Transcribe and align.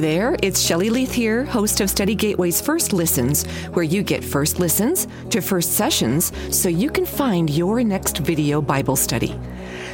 There, 0.00 0.36
it's 0.44 0.60
Shelley 0.60 0.90
Leith 0.90 1.12
here, 1.12 1.44
host 1.44 1.80
of 1.80 1.90
Study 1.90 2.14
Gateway's 2.14 2.60
First 2.60 2.92
Listens, 2.92 3.44
where 3.72 3.82
you 3.82 4.04
get 4.04 4.22
first 4.22 4.60
listens 4.60 5.08
to 5.30 5.40
first 5.40 5.72
sessions 5.72 6.30
so 6.56 6.68
you 6.68 6.88
can 6.88 7.04
find 7.04 7.50
your 7.50 7.82
next 7.82 8.18
video 8.18 8.62
Bible 8.62 8.94
study. 8.94 9.36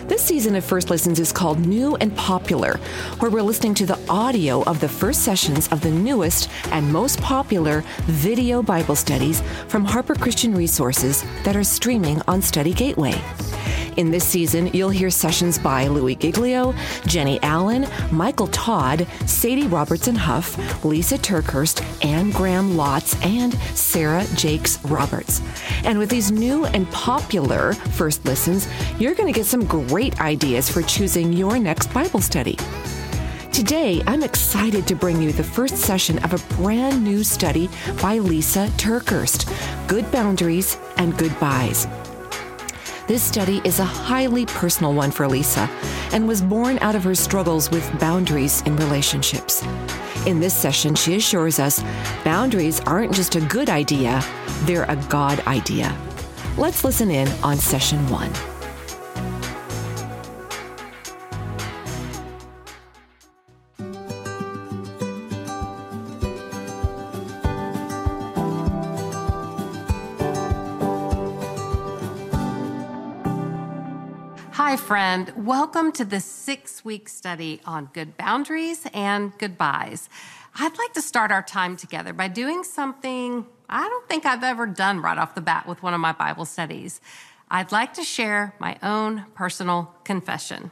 This 0.06 0.22
season 0.22 0.56
of 0.56 0.64
First 0.64 0.90
Listens 0.90 1.18
is 1.20 1.32
called 1.32 1.58
New 1.58 1.96
and 1.96 2.14
Popular, 2.16 2.76
where 3.20 3.30
we're 3.30 3.40
listening 3.40 3.72
to 3.76 3.86
the 3.86 3.98
audio 4.06 4.62
of 4.64 4.78
the 4.78 4.88
first 4.90 5.22
sessions 5.22 5.68
of 5.68 5.80
the 5.80 5.90
newest 5.90 6.50
and 6.66 6.92
most 6.92 7.18
popular 7.22 7.82
video 8.02 8.62
Bible 8.62 8.96
studies 8.96 9.42
from 9.68 9.86
Harper 9.86 10.14
Christian 10.14 10.54
Resources 10.54 11.24
that 11.44 11.56
are 11.56 11.64
streaming 11.64 12.20
on 12.28 12.42
Study 12.42 12.74
Gateway. 12.74 13.18
In 13.96 14.10
this 14.10 14.24
season, 14.24 14.66
you'll 14.72 14.90
hear 14.90 15.10
sessions 15.10 15.58
by 15.58 15.86
Louis 15.86 16.16
Giglio, 16.16 16.74
Jennie 17.06 17.40
Allen, 17.42 17.86
Michael 18.10 18.48
Todd, 18.48 19.06
Sadie 19.26 19.68
Robertson 19.68 20.16
Huff, 20.16 20.56
Lysa 20.82 21.18
TerKeurst, 21.18 22.04
Anne 22.04 22.30
Graham 22.30 22.72
Lotz, 22.72 23.14
and 23.24 23.54
Sarah 23.76 24.26
Jakes 24.34 24.84
Roberts. 24.84 25.40
And 25.84 25.98
with 25.98 26.10
these 26.10 26.32
new 26.32 26.64
and 26.66 26.90
popular 26.90 27.74
first 27.74 28.24
listens, 28.24 28.66
you're 28.98 29.14
going 29.14 29.32
to 29.32 29.38
get 29.38 29.46
some 29.46 29.64
great 29.64 30.20
ideas 30.20 30.68
for 30.68 30.82
choosing 30.82 31.32
your 31.32 31.58
next 31.58 31.92
Bible 31.94 32.20
study. 32.20 32.58
Today, 33.52 34.02
I'm 34.08 34.24
excited 34.24 34.88
to 34.88 34.96
bring 34.96 35.22
you 35.22 35.30
the 35.30 35.44
first 35.44 35.76
session 35.76 36.18
of 36.24 36.34
a 36.34 36.54
brand 36.56 37.04
new 37.04 37.22
study 37.22 37.68
by 38.02 38.18
Lysa 38.18 38.68
TerKeurst 38.70 39.86
Good 39.86 40.10
Boundaries 40.10 40.76
and 40.96 41.16
Goodbyes. 41.16 41.86
This 43.06 43.22
study 43.22 43.60
is 43.64 43.80
a 43.80 43.84
highly 43.84 44.46
personal 44.46 44.94
one 44.94 45.10
for 45.10 45.26
Lysa 45.26 45.68
and 46.14 46.26
was 46.26 46.40
born 46.40 46.78
out 46.78 46.94
of 46.94 47.04
her 47.04 47.14
struggles 47.14 47.70
with 47.70 48.00
boundaries 48.00 48.62
in 48.62 48.76
relationships. 48.76 49.62
In 50.24 50.40
this 50.40 50.54
session, 50.54 50.94
she 50.94 51.16
assures 51.16 51.58
us 51.58 51.84
boundaries 52.24 52.80
aren't 52.80 53.12
just 53.12 53.36
a 53.36 53.42
good 53.42 53.68
idea, 53.68 54.22
they're 54.62 54.84
a 54.84 54.96
God 55.10 55.40
idea. 55.40 55.94
Let's 56.56 56.82
listen 56.82 57.10
in 57.10 57.28
on 57.42 57.58
session 57.58 57.98
one. 58.08 58.32
Friend. 74.94 75.32
Welcome 75.36 75.90
to 75.94 76.04
this 76.04 76.24
six 76.24 76.84
week 76.84 77.08
study 77.08 77.60
on 77.66 77.90
good 77.92 78.16
boundaries 78.16 78.86
and 78.94 79.36
goodbyes. 79.38 80.08
I'd 80.54 80.78
like 80.78 80.92
to 80.92 81.02
start 81.02 81.32
our 81.32 81.42
time 81.42 81.76
together 81.76 82.12
by 82.12 82.28
doing 82.28 82.62
something 82.62 83.44
I 83.68 83.88
don't 83.88 84.08
think 84.08 84.24
I've 84.24 84.44
ever 84.44 84.68
done 84.68 85.02
right 85.02 85.18
off 85.18 85.34
the 85.34 85.40
bat 85.40 85.66
with 85.66 85.82
one 85.82 85.94
of 85.94 86.00
my 86.00 86.12
Bible 86.12 86.44
studies. 86.44 87.00
I'd 87.50 87.72
like 87.72 87.94
to 87.94 88.04
share 88.04 88.54
my 88.60 88.78
own 88.84 89.24
personal 89.34 89.92
confession. 90.04 90.70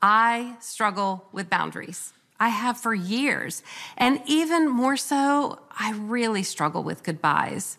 I 0.00 0.56
struggle 0.60 1.26
with 1.30 1.50
boundaries. 1.50 2.14
I 2.40 2.48
have 2.48 2.78
for 2.78 2.94
years. 2.94 3.62
And 3.98 4.22
even 4.24 4.70
more 4.70 4.96
so, 4.96 5.58
I 5.78 5.92
really 5.92 6.44
struggle 6.44 6.82
with 6.82 7.02
goodbyes. 7.02 7.76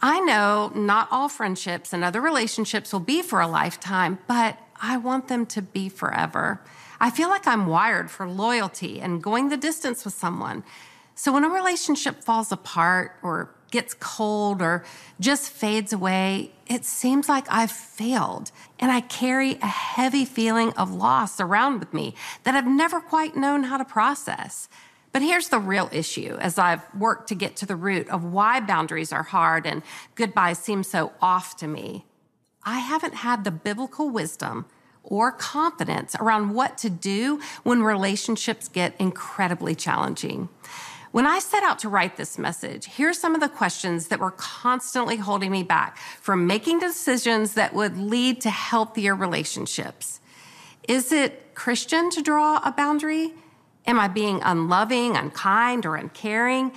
I 0.00 0.20
know 0.20 0.72
not 0.74 1.08
all 1.10 1.28
friendships 1.28 1.92
and 1.92 2.02
other 2.02 2.22
relationships 2.22 2.94
will 2.94 3.00
be 3.00 3.20
for 3.20 3.42
a 3.42 3.46
lifetime, 3.46 4.20
but 4.26 4.58
I 4.80 4.96
want 4.96 5.28
them 5.28 5.46
to 5.46 5.62
be 5.62 5.88
forever. 5.88 6.60
I 7.00 7.10
feel 7.10 7.28
like 7.28 7.46
I'm 7.46 7.66
wired 7.66 8.10
for 8.10 8.28
loyalty 8.28 9.00
and 9.00 9.22
going 9.22 9.48
the 9.48 9.56
distance 9.56 10.04
with 10.04 10.14
someone. 10.14 10.64
So 11.14 11.32
when 11.32 11.44
a 11.44 11.48
relationship 11.48 12.22
falls 12.22 12.52
apart 12.52 13.16
or 13.22 13.50
gets 13.70 13.94
cold 13.94 14.62
or 14.62 14.84
just 15.18 15.50
fades 15.50 15.92
away, 15.92 16.52
it 16.66 16.84
seems 16.84 17.28
like 17.28 17.46
I've 17.50 17.70
failed. 17.70 18.52
And 18.78 18.90
I 18.90 19.00
carry 19.00 19.54
a 19.54 19.66
heavy 19.66 20.24
feeling 20.24 20.72
of 20.74 20.92
loss 20.92 21.40
around 21.40 21.80
with 21.80 21.92
me 21.92 22.14
that 22.44 22.54
I've 22.54 22.66
never 22.66 23.00
quite 23.00 23.36
known 23.36 23.64
how 23.64 23.76
to 23.76 23.84
process. 23.84 24.68
But 25.12 25.22
here's 25.22 25.48
the 25.48 25.58
real 25.58 25.88
issue 25.92 26.36
as 26.40 26.58
I've 26.58 26.82
worked 26.94 27.28
to 27.28 27.34
get 27.34 27.56
to 27.56 27.66
the 27.66 27.76
root 27.76 28.08
of 28.10 28.24
why 28.24 28.60
boundaries 28.60 29.12
are 29.12 29.22
hard 29.22 29.66
and 29.66 29.82
goodbyes 30.14 30.58
seem 30.58 30.82
so 30.82 31.12
off 31.22 31.56
to 31.56 31.66
me. 31.66 32.04
I 32.66 32.80
haven't 32.80 33.14
had 33.14 33.44
the 33.44 33.52
biblical 33.52 34.10
wisdom 34.10 34.66
or 35.04 35.30
confidence 35.30 36.16
around 36.18 36.52
what 36.52 36.76
to 36.78 36.90
do 36.90 37.40
when 37.62 37.84
relationships 37.84 38.66
get 38.66 38.96
incredibly 38.98 39.76
challenging. 39.76 40.48
When 41.12 41.26
I 41.26 41.38
set 41.38 41.62
out 41.62 41.78
to 41.78 41.88
write 41.88 42.16
this 42.16 42.36
message, 42.36 42.86
here's 42.86 43.18
some 43.18 43.36
of 43.36 43.40
the 43.40 43.48
questions 43.48 44.08
that 44.08 44.18
were 44.18 44.32
constantly 44.32 45.16
holding 45.16 45.52
me 45.52 45.62
back 45.62 45.96
from 45.96 46.46
making 46.46 46.80
decisions 46.80 47.54
that 47.54 47.72
would 47.72 47.96
lead 47.96 48.40
to 48.42 48.50
healthier 48.50 49.14
relationships. 49.14 50.20
Is 50.88 51.12
it 51.12 51.54
Christian 51.54 52.10
to 52.10 52.20
draw 52.20 52.60
a 52.64 52.72
boundary? 52.72 53.32
Am 53.86 54.00
I 54.00 54.08
being 54.08 54.42
unloving, 54.42 55.16
unkind, 55.16 55.86
or 55.86 55.94
uncaring? 55.94 56.72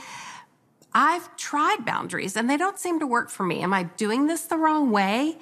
I've 0.93 1.35
tried 1.35 1.83
boundaries 1.83 2.37
and 2.37 2.49
they 2.49 2.57
don't 2.57 2.79
seem 2.79 2.99
to 2.99 3.07
work 3.07 3.29
for 3.29 3.43
me. 3.43 3.61
Am 3.61 3.73
I 3.73 3.83
doing 3.83 4.27
this 4.27 4.43
the 4.43 4.57
wrong 4.57 4.91
way? 4.91 5.37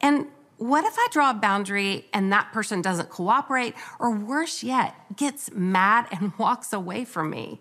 And 0.00 0.26
what 0.58 0.84
if 0.84 0.94
I 0.98 1.06
draw 1.10 1.30
a 1.30 1.34
boundary 1.34 2.06
and 2.12 2.32
that 2.32 2.52
person 2.52 2.80
doesn't 2.80 3.10
cooperate, 3.10 3.74
or 3.98 4.10
worse 4.10 4.62
yet, 4.62 4.94
gets 5.16 5.50
mad 5.52 6.06
and 6.10 6.32
walks 6.38 6.72
away 6.72 7.04
from 7.04 7.30
me? 7.30 7.60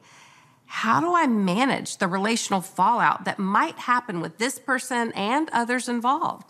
How 0.67 0.99
do 0.99 1.13
I 1.13 1.27
manage 1.27 1.97
the 1.97 2.07
relational 2.07 2.61
fallout 2.61 3.25
that 3.25 3.37
might 3.37 3.77
happen 3.79 4.19
with 4.19 4.37
this 4.37 4.57
person 4.57 5.11
and 5.13 5.49
others 5.51 5.87
involved? 5.87 6.49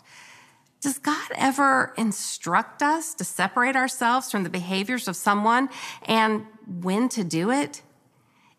Does 0.80 0.98
God 0.98 1.30
ever 1.34 1.94
instruct 1.98 2.82
us 2.82 3.14
to 3.14 3.24
separate 3.24 3.76
ourselves 3.76 4.30
from 4.30 4.42
the 4.42 4.50
behaviors 4.50 5.08
of 5.08 5.16
someone 5.16 5.68
and 6.06 6.46
when 6.66 7.08
to 7.10 7.24
do 7.24 7.50
it? 7.50 7.82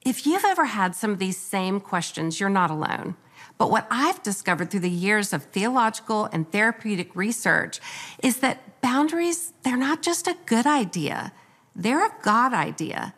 If 0.02 0.26
you've 0.26 0.46
ever 0.46 0.66
had 0.66 0.96
some 0.96 1.12
of 1.12 1.20
these 1.20 1.38
same 1.38 1.80
questions, 1.80 2.40
you're 2.40 2.50
not 2.50 2.70
alone. 2.70 3.16
But 3.57 3.72
what 3.72 3.88
I've 3.90 4.22
discovered 4.22 4.69
through 4.69 4.81
the 4.81 4.90
years 4.90 5.34
of 5.34 5.44
theological 5.44 6.25
and 6.31 6.51
therapeutic 6.51 7.16
research 7.16 7.79
is 8.22 8.38
that 8.38 8.81
boundaries, 8.81 9.53
they're 9.63 9.78
not 9.78 10.01
just 10.01 10.28
a 10.28 10.38
good 10.45 10.68
idea, 10.68 11.34
they're 11.75 12.06
a 12.06 12.16
God 12.22 12.53
idea. 12.53 13.13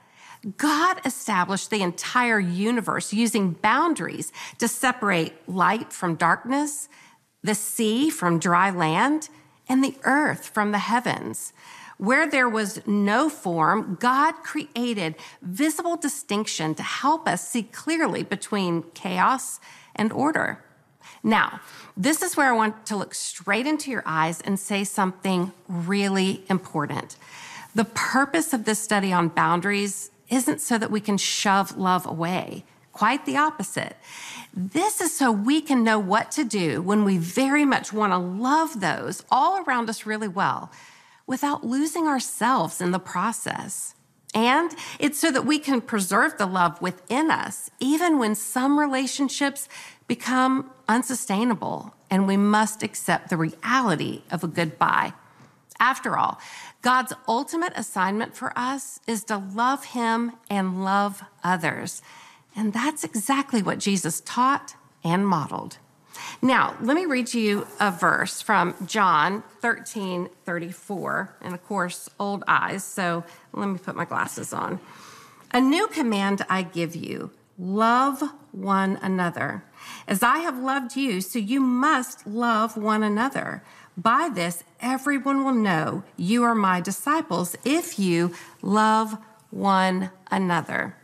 God 0.58 1.02
established 1.06 1.70
the 1.70 1.82
entire 1.82 2.40
universe 2.40 3.12
using 3.12 3.52
boundaries 3.52 4.32
to 4.58 4.70
separate 4.70 5.34
light 5.50 5.92
from 5.92 6.16
darkness, 6.16 6.88
the 7.44 7.56
sea 7.56 8.10
from 8.10 8.40
dry 8.40 8.70
land, 8.70 9.28
and 9.68 9.84
the 9.84 9.96
earth 10.04 10.48
from 10.48 10.72
the 10.72 10.80
heavens. 10.80 11.52
Where 11.98 12.30
there 12.30 12.48
was 12.48 12.86
no 12.88 13.30
form, 13.30 13.98
God 14.00 14.32
created 14.44 15.16
visible 15.42 15.98
distinction 15.98 16.74
to 16.76 16.84
help 16.84 17.28
us 17.28 17.46
see 17.46 17.64
clearly 17.64 18.24
between 18.24 18.84
chaos 18.94 19.60
and 20.00 20.12
order. 20.12 20.64
Now, 21.22 21.60
this 21.96 22.24
is 22.24 22.38
where 22.38 22.52
I 22.52 22.56
want 22.56 22.86
to 22.88 22.96
look 22.96 23.14
straight 23.14 23.68
into 23.68 23.92
your 23.92 24.04
eyes 24.06 24.42
and 24.42 24.60
say 24.60 24.84
something 24.84 25.52
really 25.68 26.44
important. 26.50 27.18
The 27.76 27.86
purpose 27.86 28.54
of 28.54 28.66
this 28.66 28.80
study 28.80 29.12
on 29.12 29.28
boundaries 29.28 30.10
isn't 30.30 30.62
so 30.62 30.78
that 30.78 30.92
we 30.92 31.02
can 31.02 31.18
shove 31.18 31.78
love 31.78 32.06
away. 32.06 32.64
Quite 32.94 33.26
the 33.26 33.38
opposite. 33.38 33.96
This 34.54 35.02
is 35.02 35.16
so 35.16 35.32
we 35.32 35.62
can 35.62 35.84
know 35.84 36.00
what 36.00 36.32
to 36.32 36.44
do 36.44 36.82
when 36.82 37.04
we 37.04 37.18
very 37.18 37.66
much 37.66 37.94
want 37.94 38.14
to 38.14 38.18
love 38.18 38.80
those 38.80 39.24
all 39.30 39.64
around 39.64 39.90
us 39.90 40.06
really 40.06 40.28
well 40.28 40.72
without 41.28 41.64
losing 41.64 42.08
ourselves 42.08 42.82
in 42.82 42.92
the 42.92 43.00
process. 43.00 43.94
And 44.34 44.76
it's 45.00 45.20
so 45.20 45.32
that 45.32 45.46
we 45.46 45.60
can 45.60 45.82
preserve 45.82 46.38
the 46.38 46.46
love 46.46 46.82
within 46.82 47.32
us, 47.32 47.72
even 47.80 48.20
when 48.20 48.36
some 48.36 48.80
relationships 48.80 49.68
become 50.08 50.72
unsustainable 50.88 51.96
and 52.10 52.28
we 52.28 52.38
must 52.38 52.84
accept 52.84 53.30
the 53.30 53.38
reality 53.38 54.24
of 54.32 54.44
a 54.44 54.48
goodbye. 54.48 55.14
After 55.80 56.18
all, 56.18 56.40
God's 56.82 57.14
ultimate 57.28 57.74
assignment 57.76 58.36
for 58.36 58.58
us 58.58 59.00
is 59.08 59.24
to 59.26 59.38
love 59.38 59.86
Him 59.86 60.34
and 60.50 60.84
love 60.84 61.24
others. 61.44 62.02
And 62.56 62.74
that's 62.74 63.04
exactly 63.04 63.62
what 63.62 63.80
Jesus 63.80 64.22
taught 64.26 64.76
and 65.04 65.26
modeled. 65.26 65.78
Now, 66.42 66.76
let 66.82 66.96
me 66.96 67.06
read 67.06 67.34
you 67.34 67.68
a 67.80 67.92
verse 67.92 68.42
from 68.42 68.76
John 68.86 69.44
13 69.62 70.30
34. 70.46 71.36
And 71.42 71.54
of 71.54 71.64
course, 71.66 72.10
old 72.20 72.44
eyes, 72.48 72.84
so 72.84 73.24
let 73.54 73.68
me 73.68 73.78
put 73.78 73.96
my 73.96 74.06
glasses 74.06 74.54
on. 74.54 74.80
A 75.52 75.60
new 75.60 75.88
command 75.88 76.46
I 76.50 76.62
give 76.62 76.96
you 76.96 77.32
love 77.58 78.24
one 78.52 78.98
another. 79.02 79.64
As 80.08 80.24
I 80.24 80.40
have 80.40 80.58
loved 80.58 80.96
you, 80.96 81.22
so 81.22 81.40
you 81.40 81.60
must 81.60 82.26
love 82.26 82.78
one 82.78 83.04
another. 83.04 83.64
By 83.98 84.30
this, 84.34 84.64
everyone 84.80 85.44
will 85.44 85.54
know 85.54 86.04
you 86.16 86.44
are 86.44 86.56
my 86.56 86.80
disciples 86.80 87.56
if 87.66 88.00
you 88.00 88.34
love 88.62 89.18
one 89.50 90.12
another. 90.32 90.96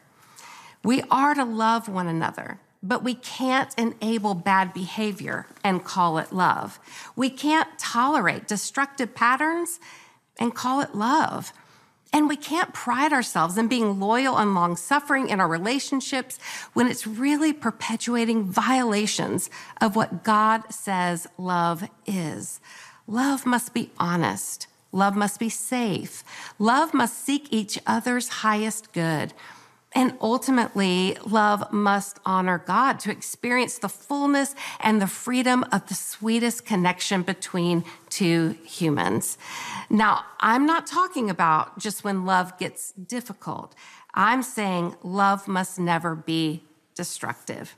We 0.84 1.02
are 1.12 1.34
to 1.34 1.44
love 1.44 1.90
one 1.90 2.08
another, 2.08 2.60
but 2.88 3.04
we 3.04 3.16
can't 3.16 3.74
enable 3.78 4.36
bad 4.36 4.74
behavior 4.74 5.48
and 5.64 5.84
call 5.84 6.20
it 6.20 6.32
love. 6.32 6.80
We 7.16 7.30
can't 7.30 7.68
tolerate 7.80 8.48
destructive 8.48 9.16
patterns 9.16 9.80
and 10.40 10.54
call 10.54 10.82
it 10.82 10.94
love. 10.94 11.52
And 12.14 12.30
we 12.30 12.38
can't 12.38 12.74
pride 12.74 13.12
ourselves 13.12 13.58
in 13.58 13.68
being 13.68 14.00
loyal 14.00 14.38
and 14.38 14.54
long 14.54 14.78
suffering 14.78 15.28
in 15.30 15.42
our 15.42 15.48
relationships 15.48 16.40
when 16.74 16.88
it's 16.88 17.08
really 17.08 17.52
perpetuating 17.52 18.46
violations 18.46 19.50
of 19.82 19.96
what 19.96 20.24
God 20.24 20.72
says 20.72 21.28
love 21.38 21.90
is. 22.06 22.62
Love 23.08 23.46
must 23.46 23.74
be 23.74 23.90
honest. 23.98 24.68
Love 24.92 25.16
must 25.16 25.40
be 25.40 25.50
safe. 25.50 26.24
Love 26.58 26.94
must 26.94 27.26
seek 27.26 27.52
each 27.52 27.78
other's 27.86 28.30
highest 28.30 28.94
good. 28.94 29.34
And 29.96 30.18
ultimately, 30.20 31.18
love 31.26 31.72
must 31.72 32.20
honor 32.26 32.58
God 32.58 33.00
to 33.00 33.12
experience 33.12 33.78
the 33.78 33.88
fullness 33.88 34.54
and 34.82 35.02
the 35.02 35.08
freedom 35.08 35.64
of 35.72 35.88
the 35.88 35.96
sweetest 35.96 36.66
connection 36.66 37.22
between 37.22 37.86
two 38.10 38.58
humans. 38.66 39.38
Now, 39.90 40.26
I'm 40.42 40.66
not 40.66 40.86
talking 40.86 41.30
about 41.30 41.80
just 41.80 42.04
when 42.04 42.26
love 42.26 42.58
gets 42.60 42.92
difficult. 42.92 43.74
I'm 44.14 44.44
saying 44.44 44.96
love 45.02 45.48
must 45.48 45.80
never 45.80 46.14
be 46.14 46.64
destructive. 46.94 47.76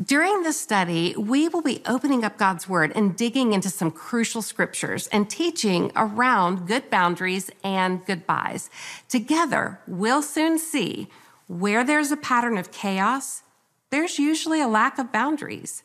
During 0.00 0.42
this 0.42 0.60
study, 0.60 1.14
we 1.18 1.48
will 1.48 1.62
be 1.62 1.82
opening 1.84 2.24
up 2.24 2.38
God's 2.38 2.68
Word 2.68 2.92
and 2.94 3.16
digging 3.16 3.52
into 3.52 3.70
some 3.70 3.90
crucial 3.90 4.40
scriptures 4.40 5.08
and 5.08 5.28
teaching 5.28 5.90
around 5.96 6.66
good 6.66 6.90
boundaries 6.90 7.50
and 7.64 8.04
goodbyes. 8.06 8.70
Together, 9.08 9.80
we'll 9.86 10.22
soon 10.22 10.58
see 10.58 11.08
where 11.50 11.82
there's 11.82 12.12
a 12.12 12.16
pattern 12.16 12.56
of 12.56 12.70
chaos, 12.70 13.42
there's 13.90 14.20
usually 14.20 14.60
a 14.60 14.68
lack 14.68 15.00
of 15.00 15.10
boundaries. 15.10 15.82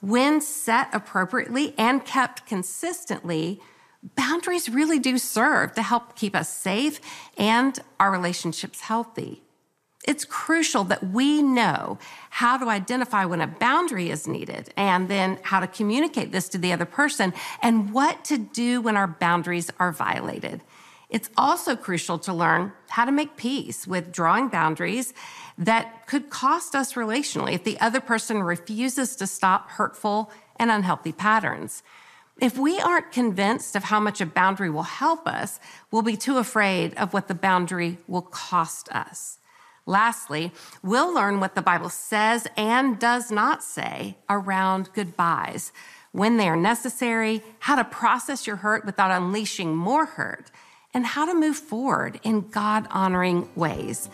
When 0.00 0.40
set 0.40 0.88
appropriately 0.92 1.72
and 1.78 2.04
kept 2.04 2.46
consistently, 2.46 3.60
boundaries 4.16 4.68
really 4.68 4.98
do 4.98 5.16
serve 5.18 5.72
to 5.74 5.82
help 5.82 6.16
keep 6.16 6.34
us 6.34 6.48
safe 6.48 7.00
and 7.38 7.78
our 8.00 8.10
relationships 8.10 8.80
healthy. 8.80 9.44
It's 10.04 10.24
crucial 10.24 10.82
that 10.84 11.04
we 11.04 11.42
know 11.42 11.98
how 12.30 12.58
to 12.58 12.68
identify 12.68 13.24
when 13.24 13.40
a 13.40 13.46
boundary 13.46 14.10
is 14.10 14.26
needed 14.26 14.74
and 14.76 15.08
then 15.08 15.38
how 15.42 15.60
to 15.60 15.68
communicate 15.68 16.32
this 16.32 16.48
to 16.50 16.58
the 16.58 16.72
other 16.72 16.84
person 16.84 17.32
and 17.62 17.92
what 17.92 18.24
to 18.24 18.36
do 18.36 18.80
when 18.80 18.96
our 18.96 19.06
boundaries 19.06 19.70
are 19.78 19.92
violated. 19.92 20.60
It's 21.14 21.30
also 21.36 21.76
crucial 21.76 22.18
to 22.18 22.34
learn 22.34 22.72
how 22.88 23.04
to 23.04 23.12
make 23.12 23.36
peace 23.36 23.86
with 23.86 24.10
drawing 24.10 24.48
boundaries 24.48 25.14
that 25.56 26.08
could 26.08 26.28
cost 26.28 26.74
us 26.74 26.94
relationally 26.94 27.52
if 27.52 27.62
the 27.62 27.78
other 27.78 28.00
person 28.00 28.42
refuses 28.42 29.14
to 29.16 29.28
stop 29.28 29.70
hurtful 29.70 30.32
and 30.56 30.72
unhealthy 30.72 31.12
patterns. 31.12 31.84
If 32.40 32.58
we 32.58 32.80
aren't 32.80 33.12
convinced 33.12 33.76
of 33.76 33.84
how 33.84 34.00
much 34.00 34.20
a 34.20 34.26
boundary 34.26 34.70
will 34.70 34.82
help 34.82 35.28
us, 35.28 35.60
we'll 35.92 36.02
be 36.02 36.16
too 36.16 36.38
afraid 36.38 36.94
of 36.94 37.14
what 37.14 37.28
the 37.28 37.34
boundary 37.34 37.98
will 38.08 38.22
cost 38.22 38.88
us. 38.88 39.38
Lastly, 39.86 40.50
we'll 40.82 41.14
learn 41.14 41.38
what 41.38 41.54
the 41.54 41.62
Bible 41.62 41.90
says 41.90 42.48
and 42.56 42.98
does 42.98 43.30
not 43.30 43.62
say 43.62 44.16
around 44.28 44.92
goodbyes, 44.92 45.70
when 46.10 46.38
they 46.38 46.48
are 46.48 46.56
necessary, 46.56 47.40
how 47.60 47.76
to 47.76 47.84
process 47.84 48.48
your 48.48 48.56
hurt 48.56 48.84
without 48.84 49.12
unleashing 49.12 49.76
more 49.76 50.06
hurt, 50.06 50.50
and 50.94 51.04
how 51.04 51.26
to 51.26 51.34
move 51.34 51.56
forward 51.56 52.20
in 52.22 52.48
God 52.48 52.86
honoring 52.90 53.48
ways. 53.56 54.08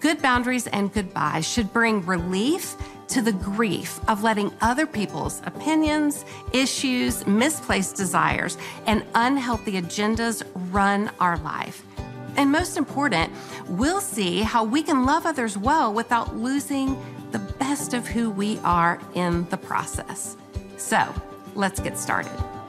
Good 0.00 0.20
boundaries 0.22 0.66
and 0.66 0.92
goodbyes 0.92 1.46
should 1.46 1.72
bring 1.72 2.04
relief 2.06 2.74
to 3.08 3.20
the 3.20 3.32
grief 3.32 4.00
of 4.08 4.22
letting 4.22 4.50
other 4.62 4.86
people's 4.86 5.42
opinions, 5.44 6.24
issues, 6.52 7.26
misplaced 7.26 7.96
desires, 7.96 8.56
and 8.86 9.04
unhealthy 9.14 9.72
agendas 9.72 10.42
run 10.72 11.10
our 11.20 11.36
life. 11.38 11.84
And 12.36 12.50
most 12.50 12.78
important, 12.78 13.30
we'll 13.68 14.00
see 14.00 14.40
how 14.40 14.64
we 14.64 14.82
can 14.82 15.04
love 15.04 15.26
others 15.26 15.58
well 15.58 15.92
without 15.92 16.34
losing 16.34 16.96
the 17.32 17.38
best 17.38 17.92
of 17.92 18.06
who 18.06 18.30
we 18.30 18.58
are 18.60 18.98
in 19.14 19.46
the 19.50 19.58
process. 19.58 20.38
So 20.78 21.14
let's 21.54 21.80
get 21.80 21.98
started. 21.98 22.61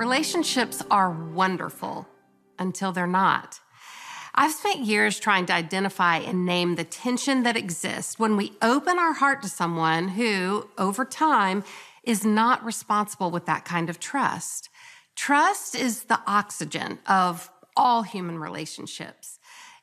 Relationships 0.00 0.82
are 0.90 1.10
wonderful 1.10 2.08
until 2.58 2.90
they're 2.90 3.06
not. 3.06 3.60
I've 4.34 4.54
spent 4.54 4.86
years 4.86 5.20
trying 5.20 5.44
to 5.44 5.52
identify 5.52 6.16
and 6.16 6.46
name 6.46 6.76
the 6.76 6.84
tension 6.84 7.42
that 7.42 7.54
exists 7.54 8.18
when 8.18 8.38
we 8.38 8.54
open 8.62 8.98
our 8.98 9.12
heart 9.12 9.42
to 9.42 9.50
someone 9.50 10.08
who, 10.08 10.70
over 10.78 11.04
time, 11.04 11.64
is 12.02 12.24
not 12.24 12.64
responsible 12.64 13.30
with 13.30 13.44
that 13.44 13.66
kind 13.66 13.90
of 13.90 14.00
trust. 14.00 14.70
Trust 15.16 15.74
is 15.74 16.04
the 16.04 16.20
oxygen 16.26 16.98
of 17.06 17.50
all 17.76 18.02
human 18.02 18.38
relationships. 18.38 19.38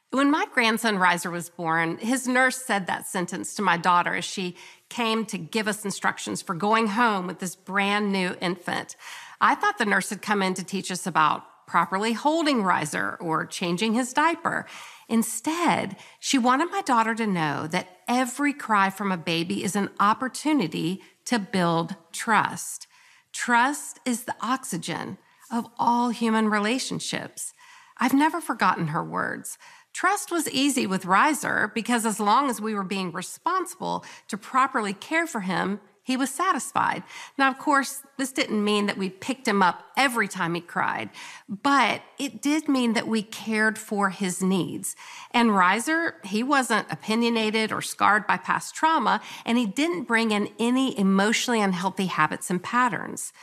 When 0.09 0.31
my 0.31 0.47
grandson 0.51 0.97
Riser 0.97 1.29
was 1.29 1.51
born, 1.51 1.99
his 1.99 2.27
nurse 2.27 2.57
said 2.57 2.87
that 2.87 3.05
sentence 3.05 3.53
to 3.53 3.61
my 3.61 3.77
daughter 3.77 4.15
as 4.15 4.25
she 4.25 4.55
came 4.89 5.25
to 5.25 5.37
give 5.37 5.67
us 5.67 5.85
instructions 5.85 6.41
for 6.41 6.55
going 6.55 6.87
home 6.87 7.27
with 7.27 7.37
this 7.37 7.55
brand 7.55 8.11
new 8.11 8.35
infant. 8.41 8.95
I 9.39 9.55
thought 9.55 9.77
the 9.77 9.85
nurse 9.85 10.09
had 10.09 10.21
come 10.21 10.41
in 10.41 10.53
to 10.55 10.63
teach 10.63 10.91
us 10.91 11.05
about 11.05 11.43
properly 11.67 12.13
holding 12.13 12.63
Riser 12.63 13.17
or 13.19 13.45
changing 13.45 13.93
his 13.93 14.13
diaper. 14.13 14.65
Instead, 15.09 15.97
she 16.19 16.37
wanted 16.37 16.71
my 16.71 16.81
daughter 16.81 17.13
to 17.15 17.27
know 17.27 17.67
that 17.67 17.99
every 18.07 18.53
cry 18.53 18.89
from 18.89 19.11
a 19.11 19.17
baby 19.17 19.63
is 19.63 19.75
an 19.75 19.89
opportunity 19.99 21.01
to 21.25 21.37
build 21.39 21.95
trust. 22.13 22.87
Trust 23.33 23.99
is 24.05 24.23
the 24.23 24.35
oxygen 24.41 25.17
of 25.51 25.67
all 25.77 26.09
human 26.09 26.49
relationships. 26.49 27.53
I've 27.97 28.13
never 28.13 28.39
forgotten 28.39 28.87
her 28.87 29.03
words. 29.03 29.57
Trust 29.93 30.31
was 30.31 30.49
easy 30.49 30.85
with 30.87 31.05
Riser 31.05 31.71
because 31.73 32.05
as 32.05 32.19
long 32.19 32.49
as 32.49 32.61
we 32.61 32.73
were 32.75 32.83
being 32.83 33.11
responsible 33.11 34.05
to 34.27 34.37
properly 34.37 34.93
care 34.93 35.27
for 35.27 35.41
him, 35.41 35.79
he 36.07 36.15
was 36.15 36.29
satisfied. 36.29 37.03
Now, 37.37 37.51
of 37.51 37.59
course, 37.59 38.01
this 38.17 38.31
didn't 38.31 38.63
mean 38.63 38.85
that 38.85 38.97
we 38.97 39.09
picked 39.09 39.45
him 39.45 39.61
up 39.61 39.83
every 39.97 40.29
time 40.29 40.53
he 40.53 40.61
cried, 40.61 41.09
but 41.49 42.01
it 42.17 42.41
did 42.41 42.69
mean 42.69 42.93
that 42.93 43.09
we 43.09 43.21
cared 43.21 43.77
for 43.77 44.09
his 44.09 44.41
needs. 44.41 44.95
And 45.31 45.53
Riser, 45.53 46.15
he 46.23 46.43
wasn't 46.43 46.89
opinionated 46.89 47.73
or 47.73 47.81
scarred 47.81 48.25
by 48.25 48.37
past 48.37 48.73
trauma, 48.73 49.19
and 49.45 49.57
he 49.57 49.65
didn't 49.65 50.05
bring 50.05 50.31
in 50.31 50.47
any 50.57 50.97
emotionally 50.97 51.59
unhealthy 51.59 52.05
habits 52.05 52.49
and 52.49 52.63
patterns. 52.63 53.33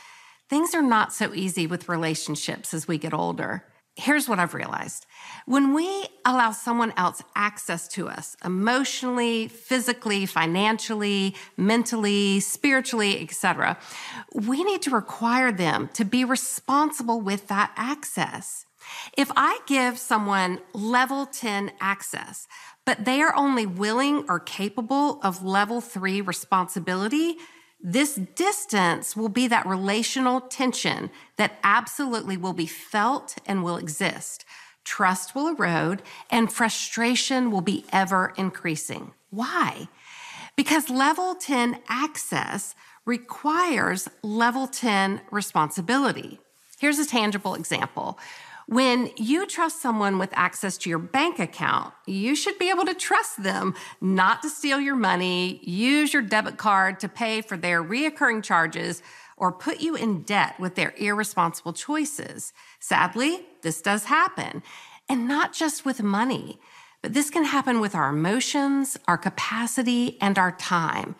Things 0.49 0.73
are 0.73 0.81
not 0.81 1.13
so 1.13 1.35
easy 1.35 1.67
with 1.67 1.87
relationships 1.87 2.73
as 2.73 2.87
we 2.87 2.97
get 2.97 3.13
older 3.13 3.63
here's 3.95 4.27
what 4.27 4.39
I've 4.39 4.53
realized. 4.53 5.05
When 5.45 5.73
we 5.73 6.07
allow 6.25 6.51
someone 6.51 6.93
else 6.97 7.21
access 7.35 7.87
to 7.89 8.09
us 8.09 8.35
emotionally, 8.43 9.47
physically, 9.47 10.25
financially, 10.25 11.35
mentally, 11.55 12.39
spiritually, 12.41 13.21
etc., 13.21 13.77
we 14.33 14.63
need 14.63 14.81
to 14.83 14.89
require 14.89 15.51
them 15.51 15.89
to 15.93 16.03
be 16.03 16.25
responsible 16.25 17.21
with 17.21 17.47
that 17.47 17.71
access. 17.77 18.65
If 19.17 19.31
I 19.35 19.59
give 19.65 19.97
someone 19.97 20.59
level 20.73 21.25
10 21.25 21.71
access, 21.79 22.47
but 22.85 23.05
they 23.05 23.21
are 23.21 23.35
only 23.35 23.65
willing 23.65 24.25
or 24.29 24.39
capable 24.39 25.19
of 25.23 25.43
level 25.43 25.81
3 25.81 26.21
responsibility, 26.21 27.37
this 27.87 28.15
distance 28.15 29.15
will 29.15 29.29
be 29.29 29.47
that 29.47 29.67
relational 29.67 30.41
tension 30.41 31.11
that 31.37 31.59
absolutely 31.63 32.35
will 32.35 32.51
be 32.51 32.65
felt 32.65 33.37
and 33.45 33.63
will 33.63 33.77
exist. 33.77 34.43
Trust 34.83 35.35
will 35.35 35.49
erode 35.49 36.01
and 36.31 36.51
frustration 36.51 37.51
will 37.51 37.61
be 37.61 37.85
ever 37.93 38.33
increasing. 38.37 39.11
Why? 39.29 39.87
Because 40.55 40.89
level 40.89 41.35
10 41.35 41.77
access 41.87 42.73
requires 43.05 44.09
level 44.23 44.65
10 44.65 45.21
responsibility. 45.29 46.39
Here's 46.79 46.97
a 46.97 47.05
tangible 47.05 47.53
example. 47.53 48.17
When 48.67 49.11
you 49.15 49.45
trust 49.45 49.79
someone 49.79 50.17
with 50.17 50.31
access 50.33 50.77
to 50.79 50.89
your 50.89 50.97
bank 50.97 51.37
account, 51.37 51.93
you 52.07 52.35
should 52.35 52.57
be 52.57 52.71
able 52.71 52.85
to 52.85 52.95
trust 52.95 53.43
them 53.43 53.75
not 54.01 54.41
to 54.41 54.49
steal 54.49 54.79
your 54.79 54.95
money, 54.95 55.59
use 55.63 56.13
your 56.13 56.23
debit 56.23 56.57
card 56.57 56.99
to 57.01 57.09
pay 57.09 57.41
for 57.41 57.57
their 57.57 57.83
reoccurring 57.83 58.43
charges, 58.43 59.03
or 59.37 59.51
put 59.51 59.81
you 59.81 59.95
in 59.95 60.23
debt 60.23 60.59
with 60.59 60.73
their 60.75 60.95
irresponsible 60.97 61.73
choices. 61.73 62.53
Sadly, 62.79 63.45
this 63.61 63.81
does 63.81 64.05
happen, 64.05 64.63
and 65.07 65.27
not 65.27 65.53
just 65.53 65.85
with 65.85 66.01
money, 66.01 66.59
but 67.03 67.13
this 67.13 67.29
can 67.29 67.43
happen 67.43 67.79
with 67.79 67.93
our 67.93 68.09
emotions, 68.09 68.97
our 69.07 69.17
capacity, 69.17 70.17
and 70.19 70.39
our 70.39 70.53
time. 70.53 71.15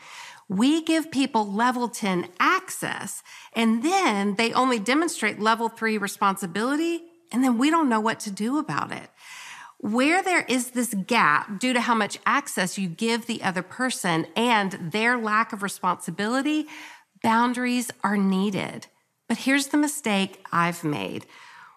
We 0.48 0.82
give 0.82 1.12
people 1.12 1.52
level 1.52 1.90
10 1.90 2.30
access, 2.40 3.22
and 3.54 3.84
then 3.84 4.36
they 4.36 4.52
only 4.54 4.80
demonstrate 4.80 5.40
level 5.40 5.70
three 5.70 6.00
responsibility 6.00 7.04
and 7.32 7.44
then 7.44 7.58
we 7.58 7.70
don't 7.70 7.90
know 7.90 8.00
what 8.00 8.20
to 8.22 8.32
do 8.32 8.58
about 8.58 8.92
it. 8.92 9.10
Where 9.78 10.24
there 10.24 10.46
is 10.48 10.72
this 10.72 10.94
gap 10.94 11.60
due 11.60 11.74
to 11.74 11.82
how 11.82 11.96
much 11.96 12.18
access 12.26 12.78
you 12.78 12.88
give 12.88 13.26
the 13.26 13.44
other 13.44 13.62
person 13.62 14.26
and 14.36 14.72
their 14.92 15.18
lack 15.18 15.54
of 15.54 15.62
responsibility, 15.62 16.66
boundaries 17.22 17.92
are 18.04 18.18
needed. 18.18 18.88
But 19.28 19.40
here's 19.40 19.68
the 19.68 19.78
mistake 19.78 20.46
I've 20.52 20.84
made 20.84 21.26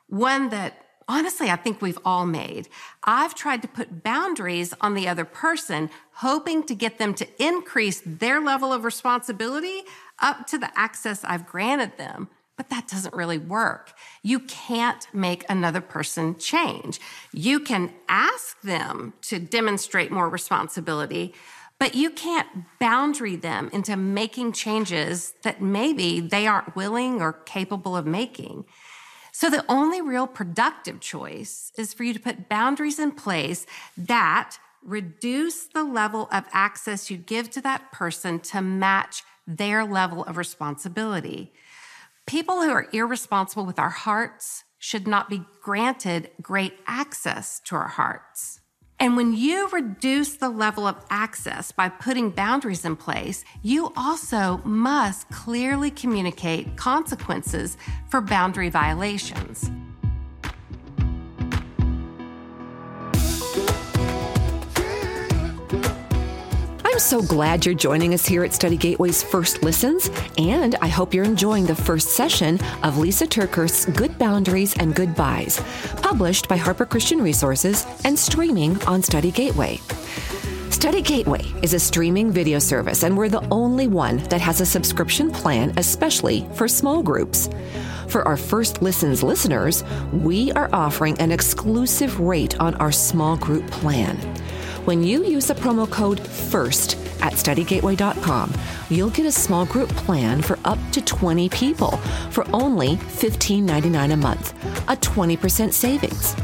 one 0.09 0.49
that 0.49 0.87
honestly 1.07 1.51
I 1.51 1.57
think 1.57 1.81
we've 1.81 1.99
all 2.05 2.27
made. 2.27 2.69
I've 3.05 3.35
tried 3.35 3.63
to 3.63 3.69
put 3.69 4.03
boundaries 4.03 4.75
on 4.81 4.95
the 4.95 5.09
other 5.09 5.25
person, 5.25 5.91
hoping 6.15 6.63
to 6.65 6.75
get 6.75 6.99
them 6.99 7.15
to 7.15 7.27
increase 7.43 8.03
their 8.05 8.41
level 8.41 8.73
of 8.73 8.85
responsibility 8.85 9.83
up 10.19 10.47
to 10.49 10.59
the 10.59 10.71
access 10.79 11.25
I've 11.25 11.47
granted 11.47 11.97
them. 11.97 12.29
But 12.59 12.69
that 12.69 12.89
doesn't 12.89 13.15
really 13.15 13.39
work. 13.39 13.95
You 14.23 14.41
can't 14.41 15.07
make 15.15 15.47
another 15.49 15.81
person 15.81 16.37
change. 16.37 17.01
You 17.33 17.61
can 17.61 17.95
ask 18.09 18.61
them 18.61 19.15
to 19.23 19.39
demonstrate 19.39 20.11
more 20.11 20.29
responsibility, 20.29 21.35
but 21.79 21.95
you 21.95 22.11
can't 22.11 22.49
boundary 22.81 23.37
them 23.37 23.71
into 23.73 23.97
making 23.97 24.53
changes 24.53 25.33
that 25.45 25.63
maybe 25.63 26.21
they 26.21 26.47
aren't 26.49 26.75
willing 26.75 27.23
or 27.23 27.33
capable 27.33 27.97
of 27.97 28.05
making. 28.05 28.65
So 29.31 29.49
the 29.49 29.65
only 29.69 30.01
real 30.01 30.27
productive 30.27 30.99
choice 30.99 31.71
is 31.79 31.95
for 31.95 32.03
you 32.03 32.13
to 32.13 32.19
put 32.19 32.49
boundaries 32.49 32.99
in 32.99 33.13
place 33.13 33.67
that 33.97 34.57
reduce 34.83 35.67
the 35.67 35.85
level 35.85 36.29
of 36.33 36.45
access 36.53 37.09
you 37.09 37.17
give 37.17 37.51
to 37.51 37.61
that 37.61 37.93
person 37.93 38.41
to 38.41 38.61
match 38.61 39.23
their 39.47 39.85
level 39.85 40.25
of 40.25 40.37
responsibility. 40.37 41.53
People 42.29 42.61
who 42.61 42.69
are 42.69 42.89
irresponsible 42.93 43.65
with 43.65 43.79
our 43.79 43.89
hearts 43.89 44.65
should 44.77 45.09
not 45.09 45.31
be 45.31 45.47
granted 45.63 46.31
great 46.43 46.75
access 46.87 47.59
to 47.61 47.75
our 47.75 47.89
hearts. 47.89 48.61
And 49.01 49.17
when 49.17 49.33
you 49.33 49.67
reduce 49.71 50.37
the 50.37 50.51
level 50.51 50.87
of 50.87 51.03
access 51.09 51.73
by 51.73 51.89
putting 51.89 52.29
boundaries 52.29 52.85
in 52.85 52.97
place, 52.97 53.47
you 53.63 53.95
also 53.97 54.61
must 54.63 55.31
clearly 55.31 55.91
communicate 55.91 56.77
consequences 56.77 57.79
for 58.11 58.21
boundary 58.21 58.69
violations. 58.69 59.71
I'm 66.99 67.03
so 67.03 67.23
glad 67.23 67.65
you're 67.65 67.77
joining 67.77 68.13
us 68.13 68.27
here 68.27 68.43
at 68.43 68.53
Study 68.53 68.77
Gateway's 68.77 69.23
First 69.23 69.63
Listens, 69.63 70.11
and 70.37 70.75
I 70.83 70.89
hope 70.89 71.15
you're 71.15 71.25
enjoying 71.25 71.65
the 71.65 71.75
first 71.77 72.09
session 72.09 72.57
of 72.83 72.95
Lysa 72.95 73.29
TerKeurst's 73.29 73.87
Good 73.97 74.19
Boundaries 74.19 74.77
and 74.79 74.97
Goodbyes, 74.97 75.63
published 76.03 76.49
by 76.49 76.57
Harper 76.57 76.85
Christian 76.85 77.23
Resources 77.23 77.87
and 78.03 78.19
streaming 78.19 78.83
on 78.83 79.05
Study 79.05 79.31
Gateway. 79.31 79.79
Study 80.71 81.01
Gateway 81.01 81.45
is 81.63 81.73
a 81.73 81.79
streaming 81.79 82.33
video 82.33 82.59
service, 82.59 83.05
and 83.05 83.17
we're 83.17 83.29
the 83.29 83.47
only 83.53 83.87
one 83.87 84.17
that 84.25 84.41
has 84.41 84.61
a 84.61 84.67
subscription 84.67 85.31
plan, 85.31 85.73
especially 85.77 86.49
for 86.55 86.67
small 86.67 87.01
groups. 87.01 87.49
For 88.09 88.27
our 88.27 88.37
First 88.37 88.83
Listens 88.83 89.23
listeners, 89.23 89.85
we 90.13 90.51
are 90.53 90.69
offering 90.73 91.17
an 91.21 91.31
exclusive 91.31 92.19
rate 92.19 92.59
on 92.59 92.75
our 92.77 92.91
small 92.91 93.37
group 93.37 93.71
plan. 93.71 94.19
When 94.89 95.03
you 95.03 95.23
use 95.23 95.45
the 95.45 95.53
promo 95.53 95.87
code 95.91 96.19
FIRST 96.19 96.97
at 97.21 97.35
studygateway.com, 97.35 98.55
you'll 98.89 99.11
get 99.11 99.27
a 99.27 99.31
small 99.31 99.67
group 99.67 99.91
plan 99.91 100.41
for 100.41 100.59
up 100.65 100.79
to 100.93 101.03
20 101.03 101.51
people 101.51 101.99
for 102.31 102.47
only 102.55 102.97
$15.99 102.97 104.13
a 104.15 104.17
month, 104.17 104.55
a 104.89 104.97
20% 104.97 105.75
savings. 105.75 106.35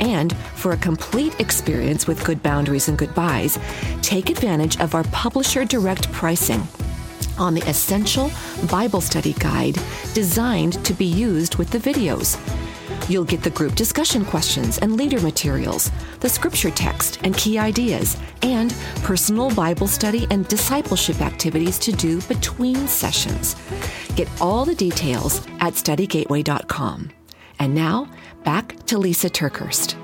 And 0.00 0.34
for 0.54 0.72
a 0.72 0.78
complete 0.78 1.38
experience 1.40 2.06
with 2.06 2.24
good 2.24 2.42
boundaries 2.42 2.88
and 2.88 2.96
goodbyes, 2.96 3.58
take 4.00 4.30
advantage 4.30 4.80
of 4.80 4.94
our 4.94 5.04
publisher 5.12 5.66
direct 5.66 6.10
pricing 6.10 6.66
on 7.38 7.52
the 7.52 7.68
Essential 7.68 8.30
Bible 8.70 9.02
Study 9.02 9.34
Guide 9.34 9.76
designed 10.14 10.82
to 10.86 10.94
be 10.94 11.04
used 11.04 11.56
with 11.56 11.68
the 11.68 11.78
videos. 11.78 12.38
You'll 13.10 13.24
get 13.24 13.42
the 13.42 13.50
group 13.50 13.74
discussion 13.74 14.24
questions 14.24 14.78
and 14.78 14.96
leader 14.96 15.20
materials, 15.20 15.90
the 16.20 16.28
scripture 16.28 16.70
text 16.70 17.18
and 17.24 17.36
key 17.36 17.58
ideas, 17.58 18.16
and 18.42 18.72
personal 19.02 19.52
Bible 19.52 19.88
study 19.88 20.28
and 20.30 20.46
discipleship 20.46 21.20
activities 21.20 21.76
to 21.80 21.90
do 21.90 22.20
between 22.22 22.86
sessions. 22.86 23.56
Get 24.14 24.28
all 24.40 24.64
the 24.64 24.76
details 24.76 25.44
at 25.58 25.72
studygateway.com. 25.72 27.10
And 27.58 27.74
now, 27.74 28.08
back 28.44 28.76
to 28.86 28.96
Lysa 28.96 29.28
TerKeurst. 29.28 29.96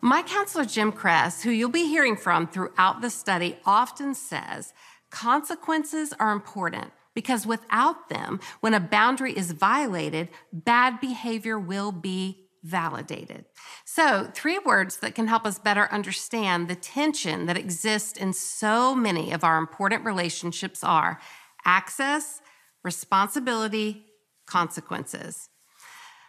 My 0.00 0.22
counselor, 0.22 0.64
Jim 0.64 0.92
Cress, 0.92 1.42
who 1.42 1.50
you'll 1.50 1.70
be 1.70 1.86
hearing 1.86 2.16
from 2.16 2.46
throughout 2.46 3.00
the 3.00 3.10
study, 3.10 3.58
often 3.66 4.14
says 4.14 4.72
consequences 5.10 6.12
are 6.18 6.32
important 6.32 6.92
because 7.14 7.46
without 7.46 8.08
them, 8.08 8.40
when 8.60 8.74
a 8.74 8.80
boundary 8.80 9.36
is 9.36 9.52
violated, 9.52 10.28
bad 10.52 11.00
behavior 11.00 11.58
will 11.58 11.92
be 11.92 12.46
validated. 12.62 13.46
So, 13.84 14.30
three 14.34 14.58
words 14.58 14.98
that 14.98 15.14
can 15.14 15.26
help 15.26 15.46
us 15.46 15.58
better 15.58 15.88
understand 15.90 16.68
the 16.68 16.74
tension 16.74 17.46
that 17.46 17.56
exists 17.56 18.18
in 18.18 18.32
so 18.32 18.94
many 18.94 19.32
of 19.32 19.44
our 19.44 19.58
important 19.58 20.04
relationships 20.04 20.84
are 20.84 21.20
access, 21.64 22.40
responsibility, 22.84 24.04
consequences. 24.46 25.48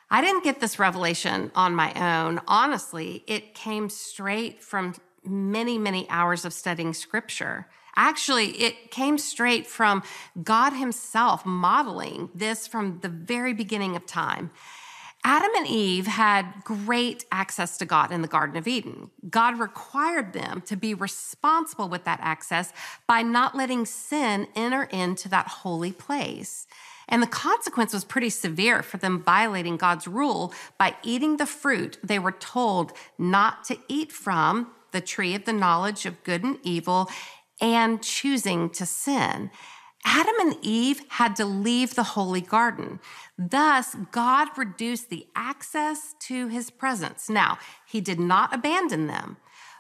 I 0.10 0.22
didn't 0.22 0.44
get 0.44 0.60
this 0.60 0.80
revelation 0.80 1.52
on 1.56 1.74
my 1.74 1.94
own. 1.94 2.42
Honestly, 2.48 3.24
it 3.28 3.54
came 3.56 3.90
straight 3.90 4.62
from 4.62 4.96
many, 5.24 5.78
many 5.78 6.10
hours 6.10 6.44
of 6.44 6.54
studying 6.54 6.94
scripture. 6.94 7.68
Actually, 7.96 8.50
it 8.62 8.92
came 8.92 9.18
straight 9.18 9.68
from 9.68 10.04
God 10.44 10.72
Himself 10.74 11.46
modeling 11.46 12.30
this 12.34 12.68
from 12.68 13.00
the 13.02 13.10
very 13.10 13.54
beginning 13.54 13.96
of 13.96 14.06
time. 14.06 14.52
Adam 15.24 15.52
and 15.56 15.68
Eve 15.68 16.08
had 16.08 16.52
great 16.64 17.26
access 17.32 17.78
to 17.78 17.86
God 17.86 18.12
in 18.12 18.24
the 18.24 18.28
Garden 18.28 18.58
of 18.58 18.68
Eden. 18.68 19.12
God 19.30 19.60
required 19.60 20.34
them 20.34 20.62
to 20.66 20.76
be 20.76 20.96
responsible 20.96 21.88
with 21.90 22.06
that 22.06 22.20
access 22.24 22.74
by 23.06 23.22
not 23.22 23.56
letting 23.56 23.86
sin 23.86 24.48
enter 24.56 24.84
into 24.86 25.30
that 25.30 25.48
holy 25.48 25.92
place. 25.92 26.66
And 27.08 27.22
the 27.22 27.28
consequence 27.28 27.94
was 27.94 28.04
pretty 28.04 28.30
severe 28.30 28.82
for 28.82 28.98
them 28.98 29.22
violating 29.22 29.78
God's 29.78 30.08
rule 30.08 30.54
by 30.80 30.96
eating 31.04 31.38
the 31.38 31.46
fruit 31.46 32.00
they 32.04 32.18
were 32.18 32.32
told 32.32 32.94
not 33.18 33.64
to 33.66 33.78
eat 33.88 34.12
from, 34.12 34.72
the 34.92 35.02
tree 35.02 35.36
of 35.36 35.46
the 35.46 35.54
knowledge 35.54 36.06
of 36.06 36.24
good 36.24 36.44
and 36.44 36.58
evil, 36.64 37.10
and 37.62 38.02
choosing 38.02 38.70
to 38.72 38.86
sin. 38.86 39.52
Adam 40.04 40.36
and 40.40 40.58
Eve 40.64 41.04
had 41.10 41.36
to 41.36 41.46
leave 41.46 41.94
the 41.94 42.04
holy 42.04 42.42
garden. 42.42 43.00
Thus, 43.38 43.96
God 44.12 44.48
reduced 44.58 45.10
the 45.10 45.28
access 45.36 46.16
to 46.22 46.48
his 46.48 46.72
presence. 46.72 47.30
Now, 47.30 47.60
he 47.86 48.02
did 48.02 48.20
not 48.20 48.54
abandon 48.54 49.06
them, 49.06 49.38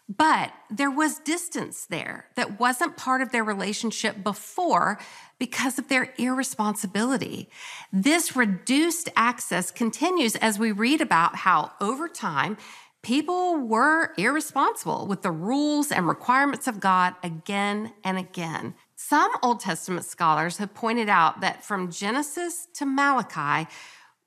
but 0.07 0.53
there 0.69 0.91
was 0.91 1.17
distance 1.19 1.85
there 1.85 2.25
that 2.35 2.59
wasn't 2.59 2.97
part 2.97 3.21
of 3.21 3.31
their 3.31 3.43
relationship 3.43 4.23
before 4.23 5.00
because 5.39 5.79
of 5.79 5.88
their 5.88 6.13
irresponsibility. 6.19 7.50
This 7.91 8.35
reduced 8.35 9.09
access 9.15 9.71
continues 9.71 10.35
as 10.35 10.59
we 10.59 10.71
read 10.71 11.01
about 11.01 11.38
how 11.38 11.71
over 11.81 12.07
time, 12.07 12.57
people 13.01 13.58
were 13.58 14.13
irresponsible 14.17 15.08
with 15.08 15.22
the 15.22 15.31
rules 15.31 15.91
and 15.91 16.08
requirements 16.08 16.67
of 16.67 16.79
God 16.79 17.15
again 17.24 17.93
and 18.03 18.17
again. 18.17 18.75
Some 18.96 19.31
Old 19.41 19.60
Testament 19.60 20.05
scholars 20.05 20.58
have 20.58 20.74
pointed 20.74 21.10
out 21.10 21.41
that 21.41 21.63
from 21.63 21.91
Genesis 21.91 22.67
to 22.75 22.86
Malachi, 22.86 23.67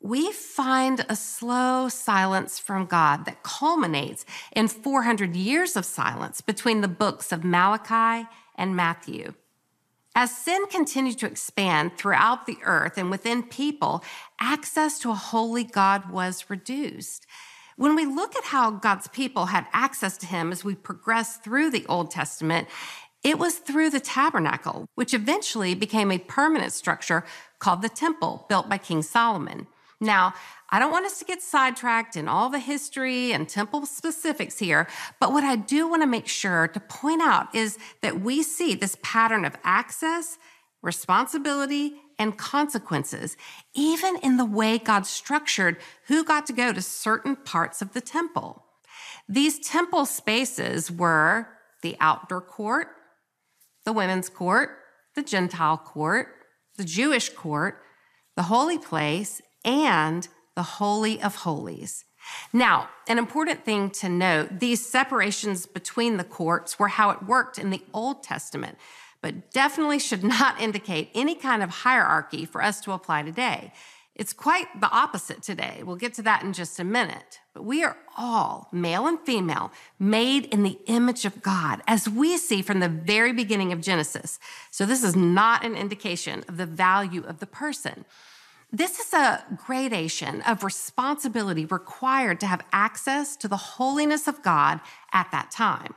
we 0.00 0.33
find 0.33 1.07
a 1.09 1.16
slow 1.16 1.88
silence 1.88 2.59
from 2.59 2.87
God 2.87 3.25
that 3.25 3.43
culminates 3.43 4.26
in 4.52 4.69
400 4.69 5.35
years 5.35 5.76
of 5.76 5.85
silence 5.85 6.40
between 6.40 6.81
the 6.81 6.88
books 6.88 7.33
of 7.33 7.45
Malachi 7.45 8.28
and 8.57 8.76
Matthew. 8.76 9.35
As 10.16 10.37
sin 10.37 10.66
continued 10.66 11.19
to 11.19 11.26
expand 11.26 11.97
throughout 11.97 12.47
the 12.47 12.59
earth 12.64 12.99
and 12.99 13.11
within 13.11 13.43
people, 13.43 14.04
access 14.40 14.99
to 15.00 15.11
a 15.11 15.14
holy 15.14 15.64
God 15.64 16.11
was 16.11 16.50
reduced. 16.50 17.26
When 17.76 17.97
we 17.97 18.07
look 18.07 18.37
at 18.37 18.45
how 18.45 18.71
God's 18.71 19.09
people 19.09 19.47
had 19.47 19.66
access 19.73 20.16
to 20.19 20.26
him 20.26 20.52
as 20.52 20.64
we 20.64 20.75
progress 20.75 21.38
through 21.38 21.71
the 21.71 21.87
Old 21.87 22.11
Testament, 22.11 22.69
it 23.25 23.38
was 23.38 23.57
through 23.57 23.90
the 23.90 24.00
tabernacle, 24.00 24.87
which 24.95 25.14
eventually 25.14 25.75
became 25.75 26.12
a 26.12 26.19
permanent 26.19 26.73
structure 26.73 27.25
called 27.59 27.83
the 27.83 27.88
temple 27.88 28.47
built 28.49 28.69
by 28.69 28.78
King 28.78 29.02
Solomon. 29.02 29.66
Now, 30.00 30.35
I 30.71 30.78
don't 30.78 30.93
want 30.93 31.07
us 31.07 31.19
to 31.21 31.25
get 31.25 31.40
sidetracked 31.40 32.16
in 32.16 32.28
all 32.28 32.50
the 32.50 32.59
history 32.59 33.33
and 33.33 33.49
temple 33.49 33.87
specifics 33.87 34.59
here, 34.59 34.87
but 35.21 35.33
what 35.33 35.45
I 35.45 35.57
do 35.57 35.88
want 35.88 36.02
to 36.02 36.07
make 36.07 36.28
sure 36.28 36.69
to 36.69 36.81
point 36.81 37.23
out 37.23 37.54
is 37.54 37.78
that 38.02 38.21
we 38.21 38.43
see 38.43 38.75
this 38.75 38.99
pattern 39.02 39.45
of 39.45 39.57
access 39.64 40.37
responsibility, 40.85 41.95
and 42.19 42.38
consequences, 42.38 43.37
even 43.75 44.17
in 44.23 44.37
the 44.37 44.45
way 44.45 44.79
God 44.79 45.07
structured 45.07 45.79
who 46.07 46.25
got 46.25 46.47
to 46.47 46.53
go 46.53 46.73
to 46.73 46.81
certain 46.83 47.35
parts 47.35 47.83
of 47.83 47.93
the 47.93 48.00
temple. 48.00 48.64
These 49.29 49.67
temple 49.67 50.07
spaces 50.07 50.91
were 50.91 51.49
the 51.83 51.97
outdoor 52.00 52.41
court, 52.41 52.88
the 53.85 53.93
women's 53.93 54.29
court, 54.29 54.79
the 55.14 55.23
Gentile 55.23 55.79
court, 55.79 56.29
the 56.76 56.85
Jewish 56.85 57.31
court, 57.31 57.81
the 58.37 58.45
holy 58.45 58.79
place, 58.79 59.41
and 59.64 60.29
the 60.55 60.62
Holy 60.62 61.21
of 61.23 61.37
Holies. 61.37 62.05
Now, 62.53 62.88
an 63.09 63.19
important 63.19 63.64
thing 63.64 63.91
to 63.91 64.09
note 64.09 64.61
these 64.61 64.85
separations 64.85 65.67
between 65.67 66.17
the 66.17 66.25
courts 66.25 66.79
were 66.79 66.88
how 66.88 67.11
it 67.11 67.23
worked 67.25 67.59
in 67.59 67.71
the 67.71 67.83
Old 67.93 68.23
Testament, 68.23 68.79
but 69.25 69.50
definitely 69.52 69.99
should 69.99 70.23
not 70.23 70.61
indicate 70.61 71.09
any 71.14 71.35
kind 71.35 71.62
of 71.62 71.71
hierarchy 71.71 72.45
for 72.45 72.62
us 72.62 72.78
to 72.83 72.93
apply 72.93 73.23
today. 73.23 73.73
It's 74.14 74.35
quite 74.35 74.66
the 74.78 74.90
opposite 74.90 75.43
today. 75.43 75.83
We'll 75.83 75.97
get 75.97 76.12
to 76.14 76.23
that 76.25 76.43
in 76.43 76.52
just 76.52 76.78
a 76.78 76.85
minute. 76.85 77.40
But 77.54 77.64
we 77.64 77.83
are 77.83 77.97
all, 78.19 78.69
male 78.71 79.07
and 79.07 79.19
female, 79.19 79.73
made 79.99 80.45
in 80.45 80.62
the 80.62 80.78
image 80.85 81.25
of 81.25 81.40
God, 81.40 81.81
as 81.87 82.07
we 82.07 82.37
see 82.37 82.61
from 82.61 82.81
the 82.81 82.88
very 82.90 83.33
beginning 83.33 83.73
of 83.73 83.81
Genesis. 83.81 84.38
So 84.71 84.85
this 84.85 85.02
is 85.02 85.16
not 85.16 85.64
an 85.64 85.75
indication 85.75 86.45
of 86.47 86.59
the 86.59 86.66
value 86.66 87.25
of 87.25 87.38
the 87.38 87.47
person. 87.47 88.04
This 88.71 88.99
is 88.99 89.14
a 89.14 89.43
gradation 89.57 90.43
of 90.43 90.64
responsibility 90.64 91.64
required 91.64 92.40
to 92.40 92.47
have 92.47 92.61
access 92.73 93.37
to 93.38 93.49
the 93.49 93.57
holiness 93.57 94.28
of 94.28 94.43
God 94.43 94.81
at 95.14 95.31
that 95.31 95.50
time. 95.50 95.95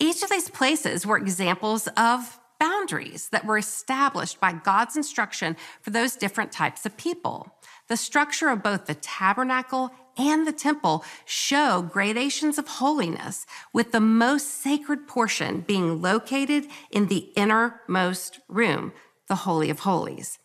Each 0.00 0.22
of 0.22 0.30
these 0.30 0.48
places 0.48 1.06
were 1.06 1.18
examples 1.18 1.86
of 1.96 2.40
boundaries 2.58 3.28
that 3.28 3.44
were 3.44 3.58
established 3.58 4.40
by 4.40 4.52
God's 4.52 4.96
instruction 4.96 5.56
for 5.82 5.90
those 5.90 6.16
different 6.16 6.52
types 6.52 6.86
of 6.86 6.96
people. 6.96 7.54
The 7.88 7.96
structure 7.96 8.48
of 8.48 8.62
both 8.62 8.86
the 8.86 8.94
tabernacle 8.94 9.90
and 10.16 10.46
the 10.46 10.52
temple 10.52 11.04
show 11.26 11.82
gradations 11.82 12.58
of 12.58 12.66
holiness, 12.66 13.46
with 13.72 13.92
the 13.92 14.00
most 14.00 14.62
sacred 14.62 15.06
portion 15.06 15.60
being 15.60 16.00
located 16.00 16.66
in 16.90 17.06
the 17.06 17.30
innermost 17.36 18.40
room, 18.48 18.92
the 19.28 19.36
Holy 19.36 19.70
of 19.70 19.80
Holies. 19.80 20.38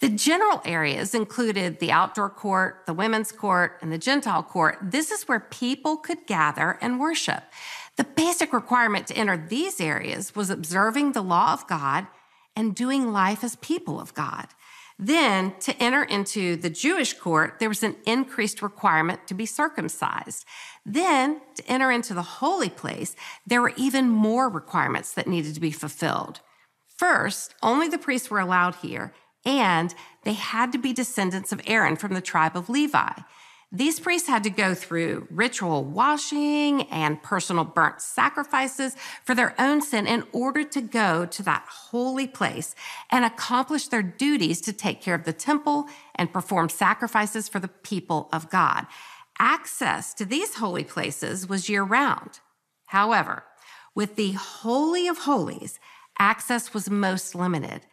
The 0.00 0.08
general 0.08 0.62
areas 0.64 1.14
included 1.14 1.78
the 1.78 1.90
outdoor 1.90 2.30
court, 2.30 2.84
the 2.86 2.94
women's 2.94 3.32
court, 3.32 3.78
and 3.80 3.92
the 3.92 3.98
Gentile 3.98 4.42
court. 4.42 4.78
This 4.82 5.10
is 5.10 5.26
where 5.26 5.40
people 5.40 5.96
could 5.96 6.26
gather 6.26 6.78
and 6.80 7.00
worship. 7.00 7.42
The 7.96 8.04
basic 8.04 8.52
requirement 8.52 9.06
to 9.08 9.16
enter 9.16 9.36
these 9.36 9.80
areas 9.80 10.34
was 10.34 10.50
observing 10.50 11.12
the 11.12 11.22
law 11.22 11.52
of 11.52 11.66
God 11.66 12.06
and 12.56 12.74
doing 12.74 13.12
life 13.12 13.44
as 13.44 13.56
people 13.56 14.00
of 14.00 14.14
God. 14.14 14.46
Then, 14.98 15.54
to 15.60 15.74
enter 15.82 16.04
into 16.04 16.54
the 16.54 16.70
Jewish 16.70 17.14
court, 17.14 17.58
there 17.58 17.68
was 17.68 17.82
an 17.82 17.96
increased 18.06 18.62
requirement 18.62 19.26
to 19.26 19.34
be 19.34 19.46
circumcised. 19.46 20.44
Then, 20.86 21.40
to 21.56 21.66
enter 21.68 21.90
into 21.90 22.14
the 22.14 22.22
holy 22.22 22.68
place, 22.68 23.16
there 23.44 23.60
were 23.60 23.72
even 23.76 24.08
more 24.08 24.48
requirements 24.48 25.12
that 25.14 25.26
needed 25.26 25.54
to 25.54 25.60
be 25.60 25.72
fulfilled. 25.72 26.40
First, 26.96 27.54
only 27.60 27.88
the 27.88 27.98
priests 27.98 28.30
were 28.30 28.38
allowed 28.38 28.76
here, 28.76 29.12
and 29.44 29.92
they 30.22 30.34
had 30.34 30.70
to 30.72 30.78
be 30.78 30.92
descendants 30.92 31.50
of 31.50 31.60
Aaron 31.66 31.96
from 31.96 32.14
the 32.14 32.20
tribe 32.20 32.56
of 32.56 32.68
Levi. 32.68 33.12
These 33.74 33.98
priests 33.98 34.28
had 34.28 34.44
to 34.44 34.50
go 34.50 34.72
through 34.72 35.26
ritual 35.32 35.82
washing 35.82 36.82
and 36.82 37.20
personal 37.20 37.64
burnt 37.64 38.00
sacrifices 38.00 38.94
for 39.24 39.34
their 39.34 39.52
own 39.60 39.82
sin 39.82 40.06
in 40.06 40.22
order 40.30 40.62
to 40.62 40.80
go 40.80 41.26
to 41.26 41.42
that 41.42 41.66
holy 41.68 42.28
place 42.28 42.76
and 43.10 43.24
accomplish 43.24 43.88
their 43.88 44.00
duties 44.00 44.60
to 44.60 44.72
take 44.72 45.02
care 45.02 45.16
of 45.16 45.24
the 45.24 45.32
temple 45.32 45.88
and 46.14 46.32
perform 46.32 46.68
sacrifices 46.68 47.48
for 47.48 47.58
the 47.58 47.66
people 47.66 48.28
of 48.32 48.48
God. 48.48 48.86
Access 49.40 50.14
to 50.14 50.24
these 50.24 50.54
holy 50.54 50.84
places 50.84 51.48
was 51.48 51.68
year 51.68 51.82
round. 51.82 52.38
However, 52.86 53.42
with 53.92 54.14
the 54.14 54.32
Holy 54.32 55.08
of 55.08 55.18
Holies, 55.18 55.80
access 56.16 56.72
was 56.72 56.88
most 56.88 57.34
limited. 57.34 57.86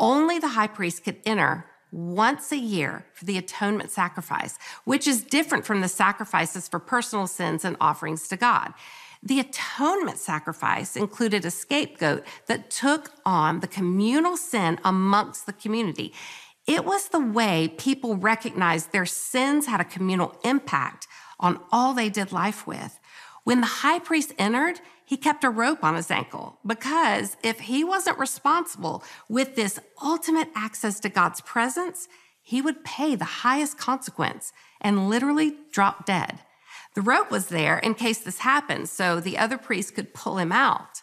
Only 0.00 0.40
the 0.40 0.48
high 0.48 0.66
priest 0.66 1.04
could 1.04 1.20
enter 1.24 1.66
once 1.90 2.52
a 2.52 2.56
year 2.56 3.06
for 3.12 3.24
the 3.24 3.38
atonement 3.38 3.90
sacrifice, 3.90 4.58
which 4.84 5.06
is 5.06 5.22
different 5.22 5.64
from 5.64 5.80
the 5.80 5.88
sacrifices 5.88 6.68
for 6.68 6.78
personal 6.78 7.26
sins 7.26 7.64
and 7.64 7.76
offerings 7.80 8.28
to 8.28 8.36
God. 8.36 8.74
The 9.22 9.40
atonement 9.40 10.18
sacrifice 10.18 10.94
included 10.94 11.44
a 11.44 11.50
scapegoat 11.50 12.24
that 12.46 12.70
took 12.70 13.12
on 13.24 13.60
the 13.60 13.66
communal 13.66 14.36
sin 14.36 14.78
amongst 14.84 15.46
the 15.46 15.52
community. 15.52 16.12
It 16.66 16.84
was 16.84 17.08
the 17.08 17.18
way 17.18 17.68
people 17.78 18.16
recognized 18.16 18.92
their 18.92 19.06
sins 19.06 19.66
had 19.66 19.80
a 19.80 19.84
communal 19.84 20.38
impact 20.44 21.08
on 21.40 21.60
all 21.72 21.94
they 21.94 22.10
did 22.10 22.30
life 22.30 22.66
with. 22.66 22.97
When 23.48 23.62
the 23.62 23.78
high 23.80 23.98
priest 23.98 24.34
entered, 24.36 24.78
he 25.06 25.16
kept 25.16 25.42
a 25.42 25.48
rope 25.48 25.82
on 25.82 25.94
his 25.94 26.10
ankle 26.10 26.58
because 26.66 27.38
if 27.42 27.60
he 27.60 27.82
wasn't 27.82 28.18
responsible 28.18 29.02
with 29.26 29.56
this 29.56 29.80
ultimate 30.04 30.50
access 30.54 31.00
to 31.00 31.08
God's 31.08 31.40
presence, 31.40 32.08
he 32.42 32.60
would 32.60 32.84
pay 32.84 33.14
the 33.14 33.24
highest 33.24 33.78
consequence 33.78 34.52
and 34.82 35.08
literally 35.08 35.56
drop 35.72 36.04
dead. 36.04 36.40
The 36.94 37.00
rope 37.00 37.30
was 37.30 37.46
there 37.46 37.78
in 37.78 37.94
case 37.94 38.18
this 38.18 38.40
happened 38.40 38.90
so 38.90 39.18
the 39.18 39.38
other 39.38 39.56
priests 39.56 39.92
could 39.92 40.12
pull 40.12 40.36
him 40.36 40.52
out. 40.52 41.00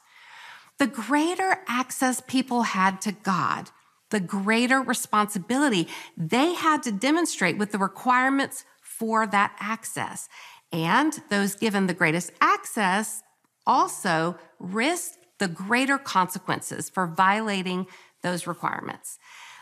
The 0.77 0.85
greater 0.85 1.63
access 1.67 2.21
people 2.21 2.61
had 2.61 3.01
to 3.01 3.11
God, 3.11 3.71
the 4.11 4.19
greater 4.19 4.81
responsibility 4.81 5.87
they 6.15 6.53
had 6.53 6.83
to 6.83 6.91
demonstrate 6.91 7.57
with 7.57 7.71
the 7.71 7.79
requirements 7.79 8.65
for 8.83 9.27
that 9.27 9.55
access. 9.59 10.29
And 10.71 11.17
those 11.29 11.55
given 11.55 11.87
the 11.87 11.93
greatest 11.93 12.31
access 12.41 13.21
also 13.65 14.37
risk 14.59 15.13
the 15.39 15.47
greater 15.47 15.97
consequences 15.97 16.89
for 16.89 17.07
violating 17.07 17.87
those 18.21 18.47
requirements. 18.47 19.17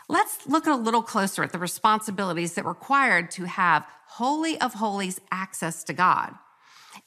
Let's 0.08 0.46
look 0.46 0.66
a 0.66 0.74
little 0.74 1.02
closer 1.02 1.42
at 1.42 1.52
the 1.52 1.58
responsibilities 1.58 2.54
that 2.54 2.64
required 2.64 3.30
to 3.32 3.44
have 3.44 3.86
Holy 4.06 4.60
of 4.60 4.74
Holies 4.74 5.20
access 5.32 5.82
to 5.84 5.92
God. 5.92 6.34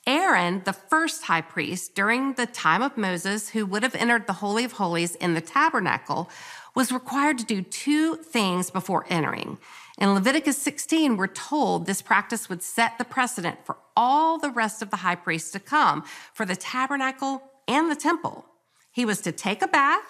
Aaron, 0.05 0.62
the 0.65 0.73
first 0.73 1.23
high 1.23 1.41
priest 1.41 1.95
during 1.95 2.33
the 2.33 2.45
time 2.45 2.81
of 2.81 2.97
Moses, 2.97 3.49
who 3.49 3.65
would 3.65 3.83
have 3.83 3.95
entered 3.95 4.27
the 4.27 4.33
Holy 4.33 4.63
of 4.65 4.73
Holies 4.73 5.15
in 5.15 5.33
the 5.33 5.41
tabernacle, 5.41 6.29
was 6.78 6.92
required 6.92 7.40
to 7.40 7.44
do 7.44 7.63
two 7.63 8.18
things 8.18 8.70
before 8.70 9.04
entering. 9.10 9.58
In 9.98 10.13
Leviticus 10.13 10.60
16, 10.60 11.18
we're 11.18 11.26
told 11.26 11.88
this 11.88 12.04
practice 12.04 12.50
would 12.50 12.62
set 12.62 13.00
the 13.00 13.04
precedent 13.04 13.66
for 13.66 13.78
all 13.96 14.38
the 14.38 14.52
rest 14.52 14.84
of 14.84 14.92
the 14.92 14.98
high 14.98 15.16
priests 15.16 15.50
to 15.54 15.60
come 15.60 16.04
for 16.36 16.46
the 16.46 16.56
tabernacle 16.56 17.42
and 17.68 17.90
the 17.90 17.96
temple. 17.96 18.46
He 18.92 19.06
was 19.06 19.22
to 19.22 19.32
take 19.32 19.63
a 19.63 19.68
bath. 19.68 20.04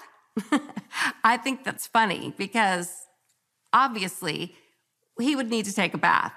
I 1.24 1.38
think 1.38 1.64
that's 1.64 1.88
funny 1.88 2.34
because 2.38 2.92
obviously 3.72 4.54
he 5.18 5.38
would 5.38 5.50
need 5.50 5.64
to 5.68 5.74
take 5.74 5.94
a 5.94 5.98
bath. 5.98 6.34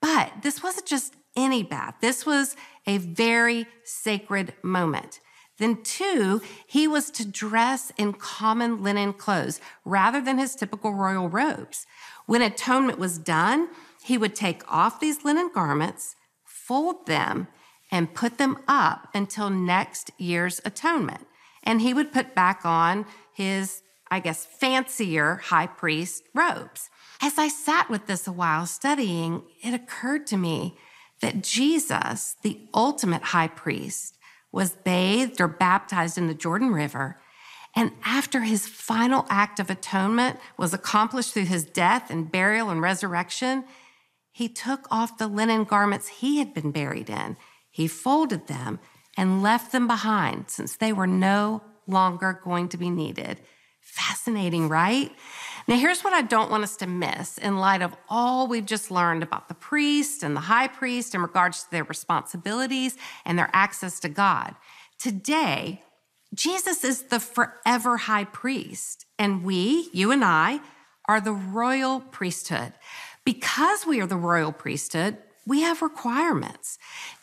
But 0.00 0.32
this 0.40 0.62
wasn't 0.62 0.86
just 0.86 1.14
any 1.36 1.62
bath, 1.62 1.96
this 2.00 2.24
was 2.24 2.56
a 2.86 2.96
very 2.96 3.66
sacred 3.84 4.54
moment. 4.62 5.20
Then, 5.58 5.82
two, 5.82 6.40
he 6.66 6.86
was 6.86 7.10
to 7.12 7.26
dress 7.26 7.92
in 7.96 8.12
common 8.12 8.82
linen 8.82 9.12
clothes 9.12 9.60
rather 9.84 10.20
than 10.20 10.38
his 10.38 10.54
typical 10.54 10.94
royal 10.94 11.28
robes. 11.28 11.86
When 12.26 12.42
atonement 12.42 12.98
was 12.98 13.18
done, 13.18 13.68
he 14.02 14.16
would 14.16 14.34
take 14.34 14.62
off 14.72 15.00
these 15.00 15.24
linen 15.24 15.50
garments, 15.52 16.14
fold 16.44 17.06
them, 17.06 17.48
and 17.90 18.14
put 18.14 18.38
them 18.38 18.58
up 18.68 19.08
until 19.14 19.50
next 19.50 20.10
year's 20.18 20.60
atonement. 20.64 21.26
And 21.62 21.80
he 21.80 21.92
would 21.92 22.12
put 22.12 22.34
back 22.34 22.64
on 22.64 23.06
his, 23.34 23.82
I 24.10 24.20
guess, 24.20 24.44
fancier 24.46 25.36
high 25.36 25.66
priest 25.66 26.24
robes. 26.34 26.88
As 27.20 27.38
I 27.38 27.48
sat 27.48 27.90
with 27.90 28.06
this 28.06 28.26
a 28.26 28.32
while 28.32 28.66
studying, 28.66 29.42
it 29.62 29.74
occurred 29.74 30.26
to 30.28 30.36
me 30.36 30.76
that 31.20 31.42
Jesus, 31.42 32.36
the 32.42 32.60
ultimate 32.72 33.22
high 33.22 33.48
priest, 33.48 34.17
was 34.52 34.72
bathed 34.72 35.40
or 35.40 35.48
baptized 35.48 36.18
in 36.18 36.26
the 36.26 36.34
Jordan 36.34 36.72
River. 36.72 37.20
And 37.76 37.92
after 38.04 38.40
his 38.40 38.66
final 38.66 39.26
act 39.28 39.60
of 39.60 39.70
atonement 39.70 40.38
was 40.56 40.74
accomplished 40.74 41.34
through 41.34 41.44
his 41.44 41.64
death 41.64 42.10
and 42.10 42.30
burial 42.32 42.70
and 42.70 42.80
resurrection, 42.80 43.64
he 44.32 44.48
took 44.48 44.86
off 44.90 45.18
the 45.18 45.28
linen 45.28 45.64
garments 45.64 46.08
he 46.08 46.38
had 46.38 46.54
been 46.54 46.70
buried 46.70 47.10
in. 47.10 47.36
He 47.70 47.86
folded 47.86 48.46
them 48.46 48.78
and 49.16 49.42
left 49.42 49.72
them 49.72 49.86
behind 49.86 50.48
since 50.48 50.76
they 50.76 50.92
were 50.92 51.06
no 51.06 51.62
longer 51.86 52.40
going 52.42 52.68
to 52.68 52.76
be 52.76 52.90
needed. 52.90 53.40
Fascinating, 53.80 54.68
right? 54.68 55.10
Now, 55.68 55.76
here's 55.76 56.02
what 56.02 56.14
I 56.14 56.22
don't 56.22 56.50
want 56.50 56.62
us 56.62 56.78
to 56.78 56.86
miss 56.86 57.36
in 57.36 57.58
light 57.58 57.82
of 57.82 57.94
all 58.08 58.48
we've 58.48 58.64
just 58.64 58.90
learned 58.90 59.22
about 59.22 59.48
the 59.48 59.54
priest 59.54 60.22
and 60.22 60.34
the 60.34 60.40
high 60.40 60.66
priest 60.66 61.14
in 61.14 61.20
regards 61.20 61.64
to 61.64 61.70
their 61.70 61.84
responsibilities 61.84 62.96
and 63.26 63.38
their 63.38 63.50
access 63.52 64.00
to 64.00 64.08
God. 64.08 64.54
Today, 64.98 65.82
Jesus 66.32 66.84
is 66.84 67.02
the 67.04 67.20
forever 67.20 67.98
high 67.98 68.24
priest, 68.24 69.04
and 69.18 69.44
we, 69.44 69.90
you 69.92 70.10
and 70.10 70.24
I, 70.24 70.60
are 71.06 71.20
the 71.20 71.32
royal 71.32 72.00
priesthood. 72.00 72.72
Because 73.26 73.84
we 73.86 74.00
are 74.00 74.06
the 74.06 74.16
royal 74.16 74.52
priesthood, 74.52 75.18
we 75.46 75.60
have 75.60 75.82
requirements. 75.82 76.78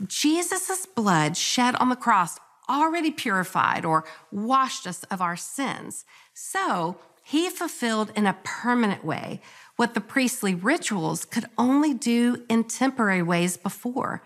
Jesus' 0.06 0.86
blood 0.86 1.36
shed 1.36 1.76
on 1.78 1.90
the 1.90 1.96
cross 1.96 2.38
already 2.70 3.12
purified 3.12 3.86
or 3.86 4.06
washed 4.32 4.88
us 4.88 5.04
of 5.06 5.22
our 5.22 5.36
sins. 5.36 6.06
So 6.34 6.98
he 7.24 7.50
fulfilled 7.50 8.12
in 8.16 8.28
a 8.28 8.38
permanent 8.44 9.04
way 9.04 9.42
what 9.76 9.94
the 9.94 10.02
priestly 10.02 10.54
rituals 10.54 11.26
could 11.26 11.46
only 11.58 11.94
do 11.94 12.44
in 12.50 12.64
temporary 12.64 13.24
ways 13.24 13.58
before. 13.58 14.22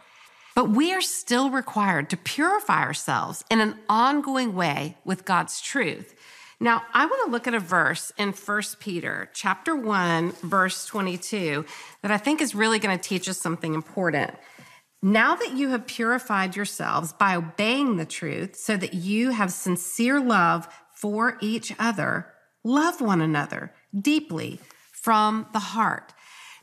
But 0.56 0.69
we 0.69 0.93
are 0.93 1.02
still 1.02 1.49
required 1.49 2.10
to 2.10 2.17
purify 2.17 2.82
ourselves 2.82 3.43
in 3.49 3.62
an 3.62 3.75
ongoing 3.88 4.54
way 4.54 4.97
with 5.06 5.25
God's 5.25 5.62
truth. 5.62 6.13
Now, 6.60 6.82
I 6.93 7.06
want 7.06 7.25
to 7.25 7.32
look 7.32 7.47
at 7.47 7.54
a 7.54 7.60
verse 7.60 8.12
in 8.17 8.34
1 8.34 8.62
Peter 8.82 9.30
chapter 9.34 9.73
1 9.73 10.34
verse 10.43 10.86
22 10.86 11.63
that 12.02 12.12
I 12.12 12.17
think 12.17 12.41
is 12.41 12.54
really 12.54 12.80
going 12.80 12.97
to 12.97 13.02
teach 13.02 13.30
us 13.30 13.38
something 13.38 13.73
important. 13.73 14.32
Now 15.02 15.36
that 15.36 15.54
you 15.54 15.70
have 15.70 15.88
purified 15.88 16.56
yourselves 16.58 17.14
by 17.14 17.36
obeying 17.36 17.96
the 17.96 18.06
truth 18.06 18.58
so 18.58 18.76
that 18.76 18.94
you 18.94 19.32
have 19.32 19.52
sincere 19.52 20.20
love 20.20 20.68
for 20.94 21.38
each 21.40 21.74
other, 21.80 22.28
love 22.66 23.00
one 23.00 23.22
another 23.22 23.72
deeply 23.98 24.60
from 24.92 25.48
the 25.54 25.60
heart. 25.60 26.14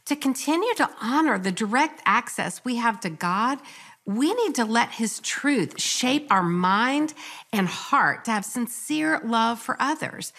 To 0.04 0.16
continue 0.16 0.74
to 0.74 0.90
honor 1.00 1.38
the 1.38 1.50
direct 1.50 2.02
access 2.04 2.62
we 2.62 2.76
have 2.76 3.00
to 3.00 3.10
God, 3.10 3.58
we 4.04 4.34
need 4.34 4.54
to 4.56 4.64
let 4.64 4.92
His 4.92 5.18
truth 5.20 5.80
shape 5.80 6.26
our 6.30 6.42
mind 6.42 7.14
and 7.52 7.66
heart 7.66 8.26
to 8.26 8.30
have 8.32 8.44
sincere 8.44 9.20
love 9.24 9.58
for 9.58 9.76
others. 9.80 10.32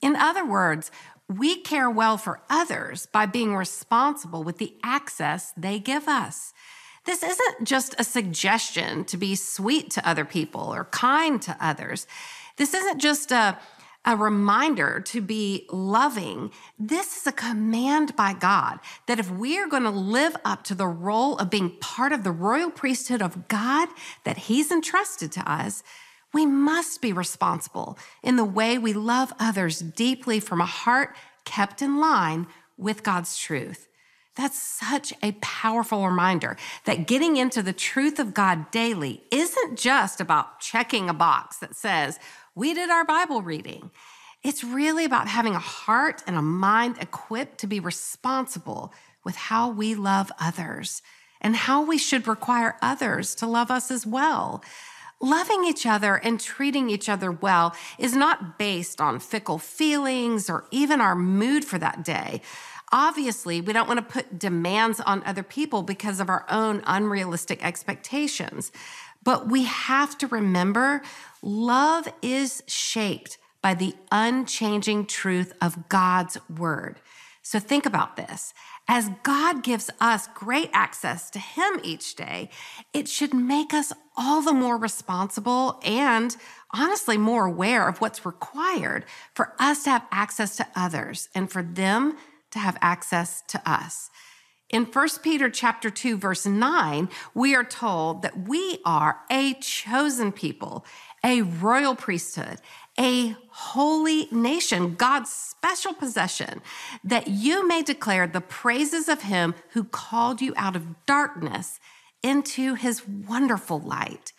In 0.00 0.14
other 0.14 0.46
words, 0.46 0.90
we 1.28 1.56
care 1.56 1.90
well 1.90 2.16
for 2.16 2.40
others 2.48 3.06
by 3.06 3.26
being 3.26 3.54
responsible 3.54 4.42
with 4.42 4.58
the 4.58 4.74
access 4.82 5.52
they 5.56 5.78
give 5.78 6.08
us. 6.08 6.54
This 7.06 7.22
isn't 7.22 7.64
just 7.64 7.94
a 7.98 8.04
suggestion 8.04 9.04
to 9.06 9.16
be 9.16 9.34
sweet 9.34 9.90
to 9.92 10.08
other 10.08 10.24
people 10.24 10.72
or 10.72 10.84
kind 10.86 11.40
to 11.42 11.56
others. 11.60 12.06
This 12.56 12.74
isn't 12.74 12.98
just 12.98 13.32
a 13.32 13.58
a 14.04 14.16
reminder 14.16 15.00
to 15.00 15.20
be 15.20 15.66
loving. 15.70 16.50
This 16.78 17.18
is 17.18 17.26
a 17.26 17.32
command 17.32 18.16
by 18.16 18.32
God 18.32 18.78
that 19.06 19.18
if 19.18 19.30
we 19.30 19.58
are 19.58 19.68
going 19.68 19.82
to 19.82 19.90
live 19.90 20.36
up 20.44 20.64
to 20.64 20.74
the 20.74 20.86
role 20.86 21.36
of 21.36 21.50
being 21.50 21.76
part 21.80 22.12
of 22.12 22.24
the 22.24 22.32
royal 22.32 22.70
priesthood 22.70 23.20
of 23.20 23.48
God 23.48 23.88
that 24.24 24.38
He's 24.38 24.70
entrusted 24.70 25.32
to 25.32 25.50
us, 25.50 25.82
we 26.32 26.46
must 26.46 27.02
be 27.02 27.12
responsible 27.12 27.98
in 28.22 28.36
the 28.36 28.44
way 28.44 28.78
we 28.78 28.92
love 28.92 29.32
others 29.38 29.80
deeply 29.80 30.40
from 30.40 30.60
a 30.60 30.66
heart 30.66 31.14
kept 31.44 31.82
in 31.82 32.00
line 32.00 32.46
with 32.78 33.02
God's 33.02 33.36
truth. 33.36 33.88
That's 34.36 34.60
such 34.60 35.12
a 35.22 35.32
powerful 35.40 36.06
reminder 36.06 36.56
that 36.84 37.06
getting 37.06 37.36
into 37.36 37.62
the 37.62 37.72
truth 37.72 38.18
of 38.18 38.32
God 38.32 38.70
daily 38.70 39.24
isn't 39.30 39.78
just 39.78 40.20
about 40.20 40.60
checking 40.60 41.08
a 41.08 41.14
box 41.14 41.58
that 41.58 41.74
says, 41.74 42.18
we 42.54 42.72
did 42.74 42.90
our 42.90 43.04
Bible 43.04 43.42
reading. 43.42 43.90
It's 44.42 44.64
really 44.64 45.04
about 45.04 45.28
having 45.28 45.54
a 45.54 45.58
heart 45.58 46.22
and 46.26 46.36
a 46.36 46.42
mind 46.42 46.96
equipped 47.00 47.58
to 47.58 47.66
be 47.66 47.80
responsible 47.80 48.94
with 49.24 49.36
how 49.36 49.70
we 49.70 49.94
love 49.94 50.32
others 50.40 51.02
and 51.40 51.56
how 51.56 51.84
we 51.84 51.98
should 51.98 52.26
require 52.26 52.76
others 52.80 53.34
to 53.36 53.46
love 53.46 53.70
us 53.70 53.90
as 53.90 54.06
well. 54.06 54.62
Loving 55.20 55.64
each 55.64 55.84
other 55.84 56.14
and 56.16 56.40
treating 56.40 56.88
each 56.88 57.08
other 57.08 57.30
well 57.30 57.74
is 57.98 58.14
not 58.16 58.58
based 58.58 59.00
on 59.00 59.20
fickle 59.20 59.58
feelings 59.58 60.48
or 60.48 60.64
even 60.70 61.00
our 61.00 61.14
mood 61.14 61.64
for 61.64 61.78
that 61.78 62.02
day. 62.02 62.40
Obviously, 62.92 63.60
we 63.60 63.72
don't 63.72 63.86
want 63.86 63.98
to 63.98 64.12
put 64.12 64.38
demands 64.38 65.00
on 65.00 65.22
other 65.24 65.42
people 65.42 65.82
because 65.82 66.18
of 66.18 66.28
our 66.28 66.44
own 66.50 66.82
unrealistic 66.86 67.64
expectations. 67.64 68.72
But 69.22 69.48
we 69.48 69.64
have 69.64 70.18
to 70.18 70.26
remember 70.26 71.02
love 71.42 72.08
is 72.22 72.62
shaped 72.66 73.38
by 73.62 73.74
the 73.74 73.94
unchanging 74.10 75.06
truth 75.06 75.52
of 75.60 75.88
God's 75.88 76.38
word. 76.48 77.00
So 77.42 77.58
think 77.58 77.86
about 77.86 78.16
this. 78.16 78.52
As 78.86 79.10
God 79.22 79.62
gives 79.62 79.90
us 80.00 80.28
great 80.34 80.70
access 80.72 81.30
to 81.30 81.38
Him 81.38 81.80
each 81.82 82.14
day, 82.14 82.50
it 82.92 83.08
should 83.08 83.32
make 83.32 83.72
us 83.72 83.92
all 84.16 84.42
the 84.42 84.52
more 84.52 84.76
responsible 84.76 85.80
and 85.84 86.36
honestly 86.72 87.16
more 87.16 87.46
aware 87.46 87.88
of 87.88 88.00
what's 88.00 88.26
required 88.26 89.04
for 89.34 89.54
us 89.58 89.84
to 89.84 89.90
have 89.90 90.06
access 90.10 90.56
to 90.56 90.66
others 90.74 91.28
and 91.34 91.50
for 91.50 91.62
them 91.62 92.16
to 92.50 92.58
have 92.58 92.78
access 92.80 93.42
to 93.48 93.60
us. 93.70 94.10
In 94.70 94.84
1 94.84 95.08
Peter 95.22 95.50
chapter 95.50 95.90
2 95.90 96.16
verse 96.16 96.46
9, 96.46 97.08
we 97.34 97.54
are 97.56 97.64
told 97.64 98.22
that 98.22 98.48
we 98.48 98.78
are 98.84 99.18
a 99.28 99.54
chosen 99.54 100.30
people, 100.30 100.84
a 101.24 101.42
royal 101.42 101.96
priesthood, 101.96 102.58
a 102.98 103.36
holy 103.48 104.28
nation, 104.30 104.94
God's 104.94 105.30
special 105.30 105.92
possession, 105.92 106.62
that 107.02 107.26
you 107.28 107.66
may 107.66 107.82
declare 107.82 108.28
the 108.28 108.40
praises 108.40 109.08
of 109.08 109.22
him 109.22 109.54
who 109.70 109.82
called 109.82 110.40
you 110.40 110.54
out 110.56 110.76
of 110.76 111.04
darkness 111.04 111.80
into 112.22 112.74
his 112.74 113.06
wonderful 113.08 113.80
light. 113.80 114.32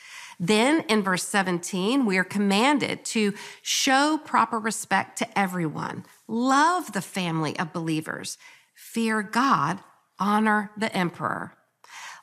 Then 0.44 0.84
in 0.90 1.04
verse 1.04 1.24
17, 1.28 2.04
we 2.04 2.18
are 2.18 2.24
commanded 2.24 3.06
to 3.06 3.36
show 3.62 4.20
proper 4.26 4.58
respect 4.58 5.20
to 5.20 5.40
everyone, 5.40 6.04
love 6.28 6.94
the 6.94 7.02
family 7.02 7.58
of 7.60 7.72
believers, 7.72 8.40
fear 8.74 9.22
God, 9.22 9.82
honor 10.18 10.72
the 10.76 10.94
emperor. 10.98 11.54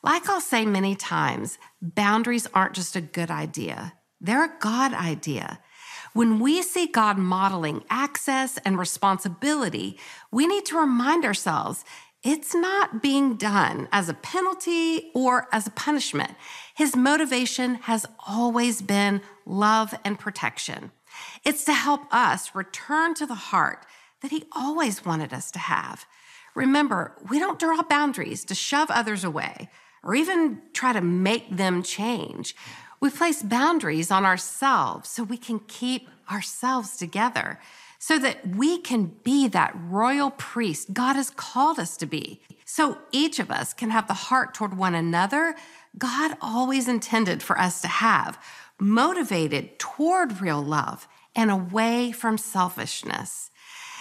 Like 0.03 0.29
I'll 0.29 0.41
say 0.41 0.67
many 0.67 0.97
times, 0.97 1.59
boundaries 1.81 2.49
aren't 2.53 2.75
just 2.75 2.97
a 2.97 3.01
good 3.01 3.31
idea, 3.31 3.95
they're 4.21 4.47
a 4.47 4.59
God 4.59 4.93
idea. 4.93 5.61
When 6.13 6.41
we 6.41 6.63
see 6.63 6.89
God 6.89 7.19
modeling 7.19 7.85
access 7.89 8.59
and 8.65 8.77
responsibility, 8.77 9.97
we 10.33 10.49
need 10.49 10.65
to 10.67 10.81
remind 10.81 11.25
ourselves 11.25 11.85
it's 12.29 12.55
not 12.55 13.01
being 13.01 13.37
done 13.37 13.89
as 13.91 14.11
a 14.11 14.15
penalty 14.15 15.11
or 15.15 15.49
as 15.51 15.67
a 15.67 15.71
punishment. 15.71 16.33
His 16.75 16.95
motivation 16.95 17.77
has 17.77 18.05
always 18.27 18.83
been 18.83 19.23
love 19.47 19.95
and 20.05 20.19
protection. 20.19 20.93
It's 21.43 21.65
to 21.65 21.73
help 21.73 22.03
us 22.13 22.55
return 22.55 23.15
to 23.15 23.25
the 23.25 23.35
heart 23.35 23.87
that 24.21 24.31
He 24.31 24.45
always 24.55 25.07
wanted 25.07 25.33
us 25.33 25.51
to 25.53 25.59
have. 25.59 26.05
Remember, 26.55 27.17
we 27.31 27.39
don't 27.39 27.59
draw 27.59 27.83
boundaries 27.83 28.45
to 28.45 28.55
shove 28.55 28.91
others 28.91 29.25
away 29.25 29.71
or 30.03 30.15
even 30.15 30.61
try 30.75 30.93
to 30.93 31.01
make 31.01 31.57
them 31.57 31.83
change. 31.83 32.55
We 33.01 33.09
place 33.09 33.43
boundaries 33.43 34.11
on 34.11 34.27
ourselves 34.27 35.09
so 35.09 35.23
we 35.23 35.39
can 35.39 35.61
keep 35.61 36.11
ourselves 36.31 36.99
together, 36.99 37.59
so 37.99 38.19
that 38.19 38.47
we 38.57 38.79
can 38.79 39.07
be 39.25 39.49
that 39.49 39.77
royal 39.89 40.31
priest 40.31 40.93
God 40.93 41.17
has 41.17 41.31
called 41.31 41.79
us 41.79 41.97
to 41.97 42.07
be. 42.07 42.41
So 42.65 42.99
each 43.13 43.39
of 43.39 43.51
us 43.51 43.73
can 43.73 43.91
have 43.91 44.07
the 44.07 44.15
heart 44.15 44.55
toward 44.55 44.77
one 44.77 44.95
another 44.95 45.57
God 45.97 46.37
always 46.41 46.87
intended 46.87 47.43
for 47.43 47.59
us 47.59 47.81
to 47.81 47.89
have, 47.89 48.39
motivated 48.79 49.79
toward 49.79 50.41
real 50.41 50.63
love 50.63 51.09
and 51.35 51.51
away 51.51 52.13
from 52.13 52.39
selfishness. 52.39 53.51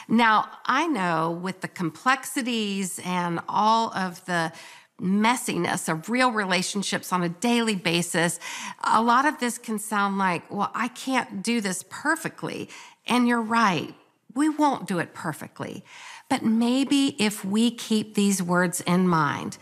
Now, 0.07 0.49
I 0.65 0.87
know 0.87 1.31
with 1.31 1.61
the 1.61 1.67
complexities 1.67 2.99
and 3.03 3.39
all 3.49 3.91
of 3.93 4.23
the 4.25 4.53
messiness 5.01 5.89
of 5.89 6.09
real 6.09 6.31
relationships 6.31 7.13
on 7.13 7.21
a 7.21 7.29
daily 7.29 7.75
basis, 7.75 8.39
a 8.83 9.01
lot 9.01 9.25
of 9.25 9.39
this 9.39 9.57
can 9.57 9.77
sound 9.77 10.17
like, 10.17 10.49
well, 10.51 10.71
I 10.73 10.87
can't 10.87 11.43
do 11.43 11.61
this 11.61 11.83
perfectly. 11.89 12.69
And 13.07 13.27
you're 13.27 13.41
right, 13.41 13.93
we 14.33 14.49
won't 14.49 14.87
do 14.87 14.99
it 14.99 15.13
perfectly. 15.13 15.83
But 16.29 16.43
maybe 16.43 17.15
if 17.19 17.45
we 17.45 17.71
keep 17.71 18.13
these 18.13 18.43
words 18.43 18.81
in 18.81 19.07
mind 19.07 19.57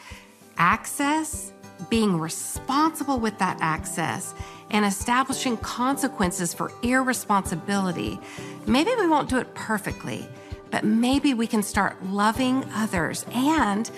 access, 0.58 1.52
being 1.90 2.20
responsible 2.20 3.20
with 3.20 3.38
that 3.40 3.58
access, 3.62 4.34
and 4.72 4.86
establishing 4.86 5.58
consequences 5.58 6.54
for 6.54 6.72
irresponsibility, 6.82 8.20
maybe 8.66 8.92
we 8.98 9.08
won't 9.08 9.30
do 9.30 9.38
it 9.38 9.54
perfectly, 9.54 10.28
but 10.72 10.84
maybe 10.84 11.34
we 11.34 11.46
can 11.46 11.62
start 11.62 12.04
loving 12.06 12.66
others 12.74 13.26
and 13.32 13.92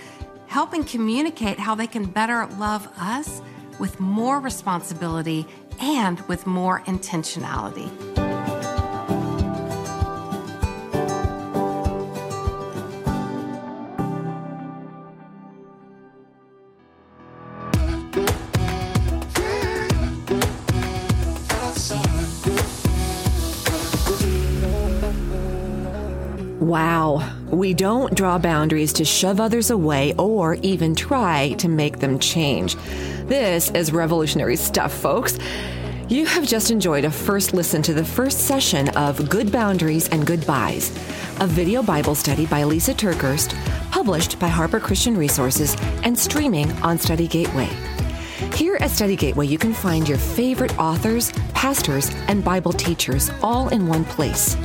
helping 0.47 0.83
communicate 0.83 1.59
how 1.59 1.75
they 1.75 1.87
can 1.87 2.05
better 2.05 2.45
love 2.57 2.87
us 2.97 3.41
with 3.79 3.99
more 3.99 4.39
responsibility 4.39 5.45
and 5.79 6.19
with 6.21 6.47
more 6.47 6.81
intentionality. 6.81 8.16
Wow, 26.79 27.27
we 27.49 27.73
don't 27.73 28.13
draw 28.13 28.37
boundaries 28.37 28.93
to 28.93 29.03
shove 29.03 29.39
others 29.39 29.71
away 29.71 30.13
or 30.13 30.53
even 30.61 30.93
try 30.93 31.53
to 31.53 31.67
make 31.67 31.97
them 31.97 32.19
change. 32.19 32.75
This 33.25 33.71
is 33.71 33.91
revolutionary 33.91 34.57
stuff, 34.57 34.93
folks. 34.93 35.39
You 36.07 36.27
have 36.27 36.47
just 36.47 36.69
enjoyed 36.69 37.03
a 37.03 37.09
first 37.09 37.55
listen 37.55 37.81
to 37.81 37.95
the 37.95 38.05
first 38.05 38.41
session 38.41 38.89
of 38.89 39.27
Good 39.27 39.51
Boundaries 39.51 40.07
and 40.09 40.23
Goodbyes, 40.27 40.91
a 41.39 41.47
video 41.47 41.81
Bible 41.81 42.13
study 42.13 42.45
by 42.45 42.61
Lysa 42.61 42.93
TerKeurst, 42.93 43.59
published 43.89 44.37
by 44.37 44.47
Harper 44.47 44.79
Christian 44.79 45.17
Resources 45.17 45.75
and 46.03 46.15
streaming 46.15 46.71
on 46.83 46.99
Study 46.99 47.27
Gateway. 47.27 47.69
Here 48.53 48.77
at 48.81 48.91
Study 48.91 49.15
Gateway, 49.15 49.47
you 49.47 49.57
can 49.57 49.73
find 49.73 50.07
your 50.07 50.19
favorite 50.19 50.77
authors, 50.77 51.31
pastors, 51.55 52.11
and 52.27 52.43
Bible 52.43 52.71
teachers 52.71 53.31
all 53.41 53.69
in 53.69 53.87
one 53.87 54.05
place. 54.05 54.55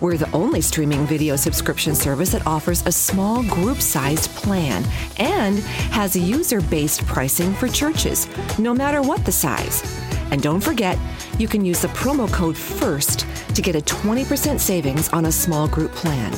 We're 0.00 0.16
the 0.16 0.30
only 0.32 0.60
streaming 0.60 1.06
video 1.06 1.36
subscription 1.36 1.94
service 1.94 2.32
that 2.32 2.46
offers 2.46 2.86
a 2.86 2.92
small 2.92 3.42
group 3.44 3.80
sized 3.80 4.30
plan 4.30 4.84
and 5.18 5.58
has 5.90 6.16
user 6.16 6.60
based 6.60 7.06
pricing 7.06 7.54
for 7.54 7.68
churches, 7.68 8.26
no 8.58 8.74
matter 8.74 9.02
what 9.02 9.24
the 9.24 9.32
size. 9.32 9.82
And 10.30 10.42
don't 10.42 10.60
forget, 10.60 10.98
you 11.38 11.48
can 11.48 11.64
use 11.64 11.80
the 11.80 11.88
promo 11.88 12.32
code 12.32 12.56
FIRST 12.56 13.26
to 13.54 13.62
get 13.62 13.74
a 13.74 13.80
20% 13.80 14.60
savings 14.60 15.08
on 15.10 15.26
a 15.26 15.32
small 15.32 15.68
group 15.68 15.92
plan. 15.92 16.32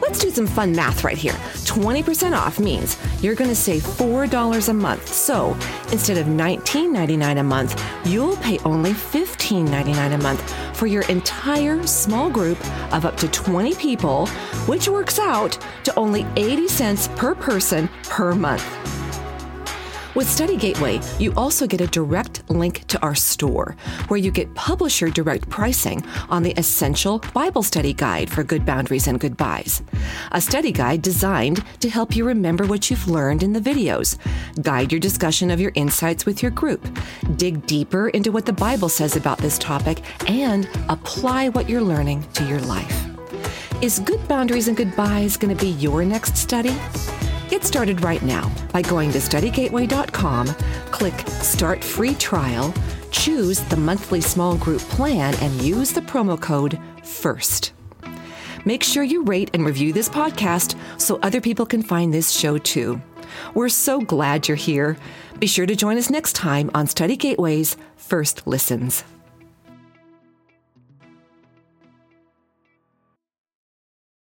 Let's 0.00 0.20
do 0.20 0.30
some 0.30 0.46
fun 0.46 0.72
math 0.72 1.04
right 1.04 1.18
here. 1.18 1.32
20% 1.32 2.36
off 2.36 2.58
means 2.58 2.96
you're 3.22 3.34
going 3.34 3.50
to 3.50 3.56
save 3.56 3.82
$4 3.82 4.68
a 4.68 4.72
month. 4.72 5.12
So 5.12 5.54
instead 5.90 6.16
of 6.16 6.26
$19.99 6.26 7.40
a 7.40 7.42
month, 7.42 7.82
you'll 8.04 8.36
pay 8.36 8.58
only 8.60 8.92
$15.99 8.92 10.14
a 10.14 10.18
month 10.18 10.65
for 10.76 10.86
your 10.86 11.02
entire 11.08 11.86
small 11.86 12.30
group 12.30 12.58
of 12.92 13.04
up 13.04 13.16
to 13.16 13.28
20 13.28 13.74
people, 13.74 14.26
which 14.66 14.88
works 14.88 15.18
out 15.18 15.58
to 15.84 15.94
only 15.96 16.26
80 16.36 16.68
cents 16.68 17.08
per 17.16 17.34
person 17.34 17.88
per 18.04 18.34
month. 18.34 18.95
With 20.16 20.30
Study 20.30 20.56
Gateway, 20.56 20.98
you 21.18 21.34
also 21.36 21.66
get 21.66 21.82
a 21.82 21.86
direct 21.86 22.48
link 22.48 22.86
to 22.86 22.98
our 23.02 23.14
store 23.14 23.76
where 24.08 24.16
you 24.16 24.30
get 24.30 24.54
publisher 24.54 25.10
direct 25.10 25.50
pricing 25.50 26.02
on 26.30 26.42
the 26.42 26.52
Essential 26.52 27.18
Bible 27.34 27.62
Study 27.62 27.92
Guide 27.92 28.30
for 28.30 28.42
Good 28.42 28.64
Boundaries 28.64 29.08
and 29.08 29.20
Goodbyes. 29.20 29.82
A 30.32 30.40
study 30.40 30.72
guide 30.72 31.02
designed 31.02 31.62
to 31.80 31.90
help 31.90 32.16
you 32.16 32.24
remember 32.24 32.64
what 32.64 32.88
you've 32.88 33.06
learned 33.06 33.42
in 33.42 33.52
the 33.52 33.60
videos, 33.60 34.16
guide 34.62 34.90
your 34.90 35.00
discussion 35.00 35.50
of 35.50 35.60
your 35.60 35.72
insights 35.74 36.24
with 36.24 36.42
your 36.42 36.50
group, 36.50 36.88
dig 37.36 37.66
deeper 37.66 38.08
into 38.08 38.32
what 38.32 38.46
the 38.46 38.54
Bible 38.54 38.88
says 38.88 39.16
about 39.16 39.36
this 39.36 39.58
topic, 39.58 40.00
and 40.30 40.66
apply 40.88 41.50
what 41.50 41.68
you're 41.68 41.82
learning 41.82 42.26
to 42.32 42.48
your 42.48 42.60
life. 42.60 43.06
Is 43.82 43.98
Good 43.98 44.26
Boundaries 44.28 44.68
and 44.68 44.78
Goodbyes 44.78 45.36
going 45.36 45.54
to 45.54 45.62
be 45.62 45.72
your 45.72 46.06
next 46.06 46.38
study? 46.38 46.74
Get 47.48 47.64
started 47.64 48.02
right 48.02 48.22
now 48.22 48.52
by 48.72 48.82
going 48.82 49.12
to 49.12 49.18
studygateway.com, 49.18 50.48
click 50.90 51.14
Start 51.28 51.82
Free 51.84 52.14
Trial, 52.14 52.74
choose 53.12 53.60
the 53.60 53.76
monthly 53.76 54.20
small 54.20 54.56
group 54.56 54.80
plan, 54.82 55.34
and 55.36 55.62
use 55.62 55.92
the 55.92 56.00
promo 56.00 56.40
code 56.40 56.78
FIRST. 57.04 57.72
Make 58.64 58.82
sure 58.82 59.04
you 59.04 59.22
rate 59.22 59.50
and 59.54 59.64
review 59.64 59.92
this 59.92 60.08
podcast 60.08 60.76
so 61.00 61.20
other 61.22 61.40
people 61.40 61.66
can 61.66 61.82
find 61.82 62.12
this 62.12 62.32
show 62.32 62.58
too. 62.58 63.00
We're 63.54 63.68
so 63.68 64.00
glad 64.00 64.48
you're 64.48 64.56
here. 64.56 64.96
Be 65.38 65.46
sure 65.46 65.66
to 65.66 65.76
join 65.76 65.98
us 65.98 66.10
next 66.10 66.32
time 66.32 66.70
on 66.74 66.88
Study 66.88 67.16
Gateway's 67.16 67.76
First 67.96 68.44
Listens. 68.46 69.04